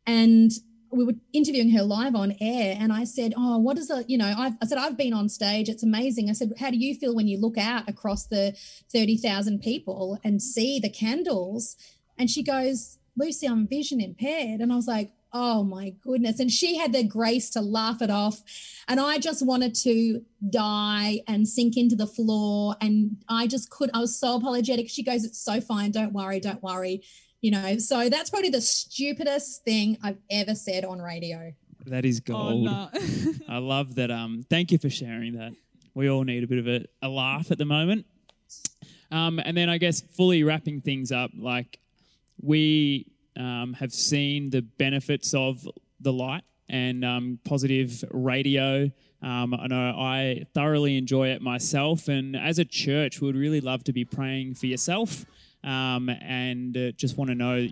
And 0.06 0.50
we 0.92 1.04
were 1.04 1.14
interviewing 1.32 1.70
her 1.70 1.82
live 1.82 2.14
on 2.14 2.34
air 2.40 2.76
and 2.78 2.92
I 2.92 3.04
said, 3.04 3.32
Oh, 3.36 3.58
what 3.58 3.78
is 3.78 3.90
it? 3.90 4.08
You 4.08 4.18
know, 4.18 4.34
I've, 4.36 4.54
I 4.60 4.66
said, 4.66 4.78
I've 4.78 4.96
been 4.96 5.12
on 5.12 5.28
stage. 5.28 5.68
It's 5.68 5.82
amazing. 5.82 6.28
I 6.28 6.32
said, 6.32 6.52
How 6.58 6.70
do 6.70 6.78
you 6.78 6.94
feel 6.94 7.14
when 7.14 7.28
you 7.28 7.38
look 7.38 7.58
out 7.58 7.88
across 7.88 8.26
the 8.26 8.56
30,000 8.92 9.60
people 9.60 10.18
and 10.24 10.42
see 10.42 10.80
the 10.80 10.90
candles? 10.90 11.76
And 12.18 12.28
she 12.28 12.42
goes, 12.42 12.98
Lucy, 13.16 13.46
I'm 13.46 13.66
vision 13.66 14.00
impaired. 14.00 14.60
And 14.60 14.72
I 14.72 14.76
was 14.76 14.88
like, 14.88 15.12
Oh 15.32 15.62
my 15.62 15.94
goodness. 16.02 16.40
And 16.40 16.50
she 16.50 16.76
had 16.76 16.92
the 16.92 17.04
grace 17.04 17.50
to 17.50 17.60
laugh 17.60 18.02
it 18.02 18.10
off. 18.10 18.42
And 18.88 18.98
I 18.98 19.18
just 19.18 19.46
wanted 19.46 19.76
to 19.76 20.22
die 20.48 21.20
and 21.28 21.46
sink 21.46 21.76
into 21.76 21.94
the 21.94 22.08
floor. 22.08 22.74
And 22.80 23.16
I 23.28 23.46
just 23.46 23.70
could, 23.70 23.90
I 23.94 24.00
was 24.00 24.18
so 24.18 24.36
apologetic. 24.36 24.88
She 24.88 25.04
goes, 25.04 25.24
It's 25.24 25.40
so 25.40 25.60
fine. 25.60 25.92
Don't 25.92 26.12
worry. 26.12 26.40
Don't 26.40 26.62
worry 26.62 27.02
you 27.40 27.50
know 27.50 27.78
so 27.78 28.08
that's 28.08 28.30
probably 28.30 28.50
the 28.50 28.60
stupidest 28.60 29.64
thing 29.64 29.96
i've 30.02 30.18
ever 30.30 30.54
said 30.54 30.84
on 30.84 31.00
radio. 31.00 31.52
That 31.86 32.04
is 32.04 32.20
oh, 32.28 32.32
gold. 32.32 32.68
oh, 32.68 32.88
no. 32.92 33.32
i 33.48 33.58
love 33.58 33.94
that 33.96 34.10
um 34.10 34.44
thank 34.48 34.72
you 34.72 34.78
for 34.78 34.90
sharing 34.90 35.34
that. 35.34 35.52
We 35.94 36.08
all 36.08 36.22
need 36.22 36.44
a 36.44 36.46
bit 36.46 36.58
of 36.58 36.68
a, 36.68 36.86
a 37.02 37.08
laugh 37.08 37.50
at 37.50 37.58
the 37.58 37.64
moment. 37.64 38.06
Um, 39.10 39.40
and 39.44 39.56
then 39.56 39.68
i 39.68 39.78
guess 39.78 40.00
fully 40.00 40.44
wrapping 40.44 40.80
things 40.82 41.10
up 41.10 41.30
like 41.36 41.78
we 42.42 43.06
um, 43.36 43.74
have 43.74 43.92
seen 43.92 44.50
the 44.50 44.62
benefits 44.62 45.34
of 45.34 45.66
the 46.00 46.12
light 46.12 46.42
and 46.68 47.04
um, 47.04 47.38
positive 47.44 48.04
radio. 48.10 48.90
Um, 49.22 49.54
I 49.54 49.66
know 49.66 49.94
I 49.98 50.44
thoroughly 50.54 50.96
enjoy 50.96 51.28
it 51.28 51.42
myself, 51.42 52.08
and 52.08 52.36
as 52.36 52.58
a 52.58 52.64
church, 52.64 53.20
we 53.20 53.26
would 53.26 53.36
really 53.36 53.60
love 53.60 53.84
to 53.84 53.92
be 53.92 54.04
praying 54.04 54.54
for 54.54 54.66
yourself 54.66 55.26
um, 55.64 56.08
and 56.08 56.76
uh, 56.76 56.92
just 56.92 57.16
want 57.16 57.28
to 57.30 57.34
know 57.34 57.68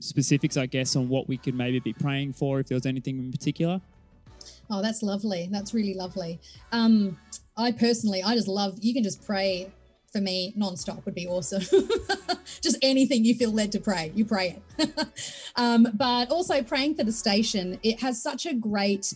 specifics, 0.00 0.56
I 0.56 0.66
guess, 0.66 0.96
on 0.96 1.08
what 1.08 1.28
we 1.28 1.36
could 1.36 1.54
maybe 1.54 1.80
be 1.80 1.92
praying 1.92 2.34
for, 2.34 2.60
if 2.60 2.68
there 2.68 2.76
was 2.76 2.86
anything 2.86 3.18
in 3.18 3.32
particular. 3.32 3.80
Oh, 4.70 4.82
that's 4.82 5.02
lovely. 5.02 5.48
That's 5.50 5.74
really 5.74 5.94
lovely. 5.94 6.38
Um, 6.72 7.18
I 7.56 7.72
personally, 7.72 8.22
I 8.22 8.34
just 8.34 8.48
love, 8.48 8.78
you 8.80 8.94
can 8.94 9.02
just 9.02 9.24
pray 9.26 9.72
for 10.12 10.20
me 10.20 10.54
nonstop 10.56 11.04
would 11.04 11.14
be 11.14 11.26
awesome. 11.26 11.62
just 12.60 12.78
anything 12.82 13.24
you 13.24 13.34
feel 13.34 13.52
led 13.52 13.72
to 13.72 13.80
pray, 13.80 14.12
you 14.14 14.24
pray 14.24 14.60
it. 14.78 14.90
um, 15.56 15.88
but 15.94 16.30
also 16.30 16.62
praying 16.62 16.94
for 16.94 17.04
the 17.04 17.12
station, 17.12 17.78
it 17.82 18.00
has 18.00 18.22
such 18.22 18.46
a 18.46 18.54
great 18.54 19.14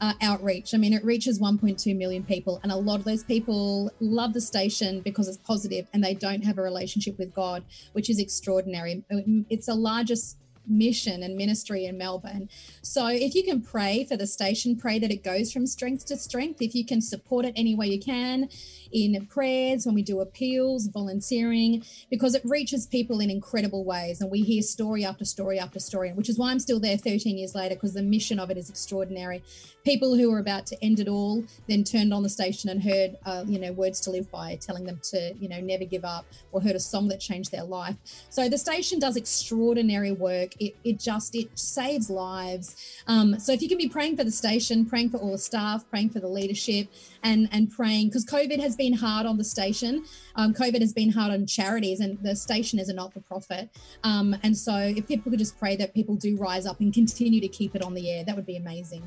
uh, 0.00 0.12
outreach. 0.20 0.74
I 0.74 0.78
mean, 0.78 0.92
it 0.92 1.04
reaches 1.04 1.40
1.2 1.40 1.96
million 1.96 2.24
people, 2.24 2.60
and 2.62 2.70
a 2.70 2.76
lot 2.76 2.98
of 2.98 3.04
those 3.04 3.24
people 3.24 3.90
love 4.00 4.34
the 4.34 4.40
station 4.40 5.00
because 5.00 5.28
it's 5.28 5.38
positive 5.38 5.86
and 5.92 6.02
they 6.02 6.14
don't 6.14 6.44
have 6.44 6.58
a 6.58 6.62
relationship 6.62 7.18
with 7.18 7.34
God, 7.34 7.64
which 7.92 8.10
is 8.10 8.18
extraordinary. 8.18 9.04
It's 9.48 9.66
the 9.66 9.74
largest 9.74 10.36
mission 10.66 11.22
and 11.22 11.36
ministry 11.36 11.84
in 11.84 11.98
Melbourne. 11.98 12.48
So 12.82 13.06
if 13.08 13.34
you 13.34 13.44
can 13.44 13.60
pray 13.62 14.04
for 14.04 14.16
the 14.16 14.26
station, 14.26 14.76
pray 14.76 14.98
that 14.98 15.10
it 15.10 15.22
goes 15.22 15.52
from 15.52 15.66
strength 15.66 16.06
to 16.06 16.16
strength. 16.16 16.62
If 16.62 16.74
you 16.74 16.84
can 16.84 17.00
support 17.00 17.44
it 17.44 17.52
any 17.56 17.74
way 17.74 17.88
you 17.88 18.00
can 18.00 18.48
in 18.94 19.26
prayers, 19.26 19.84
when 19.84 19.94
we 19.94 20.02
do 20.02 20.20
appeals, 20.20 20.86
volunteering, 20.86 21.84
because 22.10 22.34
it 22.34 22.42
reaches 22.44 22.86
people 22.86 23.18
in 23.18 23.28
incredible 23.28 23.84
ways. 23.84 24.20
And 24.20 24.30
we 24.30 24.42
hear 24.42 24.62
story 24.62 25.04
after 25.04 25.24
story 25.24 25.58
after 25.58 25.80
story, 25.80 26.12
which 26.12 26.28
is 26.28 26.38
why 26.38 26.52
I'm 26.52 26.60
still 26.60 26.78
there 26.78 26.96
13 26.96 27.36
years 27.36 27.56
later, 27.56 27.74
because 27.74 27.92
the 27.92 28.02
mission 28.02 28.38
of 28.38 28.50
it 28.50 28.56
is 28.56 28.70
extraordinary. 28.70 29.42
People 29.84 30.14
who 30.14 30.30
were 30.30 30.38
about 30.38 30.64
to 30.66 30.82
end 30.82 31.00
it 31.00 31.08
all 31.08 31.44
then 31.68 31.82
turned 31.82 32.14
on 32.14 32.22
the 32.22 32.28
station 32.28 32.70
and 32.70 32.82
heard, 32.82 33.18
uh, 33.26 33.44
you 33.46 33.58
know, 33.58 33.72
words 33.72 34.00
to 34.02 34.10
live 34.10 34.30
by, 34.30 34.56
telling 34.60 34.84
them 34.84 35.00
to, 35.02 35.34
you 35.40 35.48
know, 35.48 35.60
never 35.60 35.84
give 35.84 36.04
up, 36.04 36.24
or 36.52 36.60
heard 36.60 36.76
a 36.76 36.80
song 36.80 37.08
that 37.08 37.18
changed 37.18 37.50
their 37.50 37.64
life. 37.64 37.96
So 38.30 38.48
the 38.48 38.58
station 38.58 39.00
does 39.00 39.16
extraordinary 39.16 40.12
work. 40.12 40.52
It, 40.60 40.76
it 40.84 41.00
just, 41.00 41.34
it 41.34 41.58
saves 41.58 42.08
lives. 42.08 42.76
Um, 43.08 43.40
so 43.40 43.52
if 43.52 43.60
you 43.60 43.68
can 43.68 43.76
be 43.76 43.88
praying 43.88 44.16
for 44.16 44.24
the 44.24 44.30
station, 44.30 44.86
praying 44.86 45.10
for 45.10 45.16
all 45.16 45.32
the 45.32 45.38
staff, 45.38 45.84
praying 45.90 46.10
for 46.10 46.20
the 46.20 46.28
leadership, 46.28 46.86
and, 47.24 47.48
and 47.50 47.70
praying, 47.70 48.08
because 48.08 48.24
COVID 48.24 48.60
has 48.60 48.76
been 48.76 48.83
been 48.84 48.92
hard 48.92 49.24
on 49.24 49.38
the 49.38 49.44
station. 49.44 50.04
Um, 50.36 50.52
COVID 50.52 50.80
has 50.80 50.92
been 50.92 51.10
hard 51.10 51.32
on 51.32 51.46
charities, 51.46 52.00
and 52.00 52.18
the 52.22 52.36
station 52.36 52.78
is 52.78 52.90
a 52.90 52.92
not 52.92 53.14
for 53.14 53.20
profit. 53.20 53.70
Um, 54.02 54.36
and 54.42 54.54
so, 54.54 54.76
if 54.76 55.08
people 55.08 55.30
could 55.30 55.38
just 55.38 55.58
pray 55.58 55.74
that 55.76 55.94
people 55.94 56.16
do 56.16 56.36
rise 56.36 56.66
up 56.66 56.80
and 56.80 56.92
continue 56.92 57.40
to 57.40 57.48
keep 57.48 57.74
it 57.74 57.82
on 57.82 57.94
the 57.94 58.10
air, 58.10 58.24
that 58.24 58.36
would 58.36 58.44
be 58.44 58.56
amazing. 58.56 59.02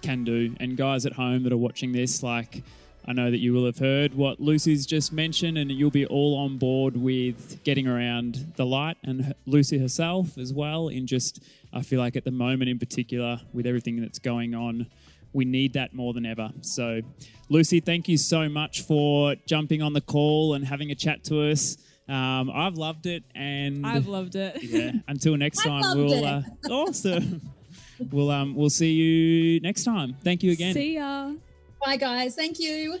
Can 0.00 0.22
do. 0.22 0.54
And 0.60 0.76
guys 0.76 1.06
at 1.06 1.14
home 1.14 1.42
that 1.42 1.52
are 1.52 1.56
watching 1.68 1.90
this, 1.90 2.22
like, 2.22 2.62
I 3.04 3.12
know 3.12 3.32
that 3.32 3.38
you 3.38 3.52
will 3.52 3.66
have 3.66 3.78
heard 3.78 4.14
what 4.14 4.38
Lucy's 4.38 4.86
just 4.86 5.12
mentioned, 5.12 5.58
and 5.58 5.68
you'll 5.72 5.90
be 5.90 6.06
all 6.06 6.36
on 6.36 6.56
board 6.56 6.96
with 6.96 7.64
getting 7.64 7.88
around 7.88 8.52
the 8.54 8.64
light 8.64 8.96
and 9.02 9.34
Lucy 9.44 9.78
herself 9.78 10.38
as 10.38 10.52
well. 10.52 10.86
In 10.86 11.08
just, 11.08 11.42
I 11.72 11.82
feel 11.82 11.98
like 11.98 12.14
at 12.14 12.22
the 12.22 12.30
moment 12.30 12.70
in 12.70 12.78
particular, 12.78 13.40
with 13.52 13.66
everything 13.66 14.00
that's 14.00 14.20
going 14.20 14.54
on 14.54 14.86
we 15.32 15.44
need 15.44 15.72
that 15.74 15.94
more 15.94 16.12
than 16.12 16.26
ever. 16.26 16.50
So, 16.60 17.00
Lucy, 17.48 17.80
thank 17.80 18.08
you 18.08 18.16
so 18.16 18.48
much 18.48 18.82
for 18.82 19.34
jumping 19.46 19.82
on 19.82 19.92
the 19.92 20.00
call 20.00 20.54
and 20.54 20.64
having 20.64 20.90
a 20.90 20.94
chat 20.94 21.24
to 21.24 21.50
us. 21.50 21.76
Um, 22.08 22.50
I've 22.52 22.74
loved 22.74 23.06
it, 23.06 23.22
and 23.34 23.86
I've 23.86 24.08
loved 24.08 24.34
it. 24.34 24.58
yeah. 24.62 24.92
Until 25.08 25.36
next 25.36 25.62
time, 25.62 25.96
we'll 25.96 26.24
uh, 26.24 26.42
awesome. 26.70 27.40
we'll 28.10 28.30
um 28.30 28.54
we'll 28.54 28.70
see 28.70 28.92
you 28.92 29.60
next 29.60 29.84
time. 29.84 30.16
Thank 30.22 30.42
you 30.42 30.52
again. 30.52 30.74
See 30.74 30.94
ya. 30.94 31.32
Bye, 31.84 31.96
guys. 31.96 32.34
Thank 32.34 32.58
you. 32.58 32.98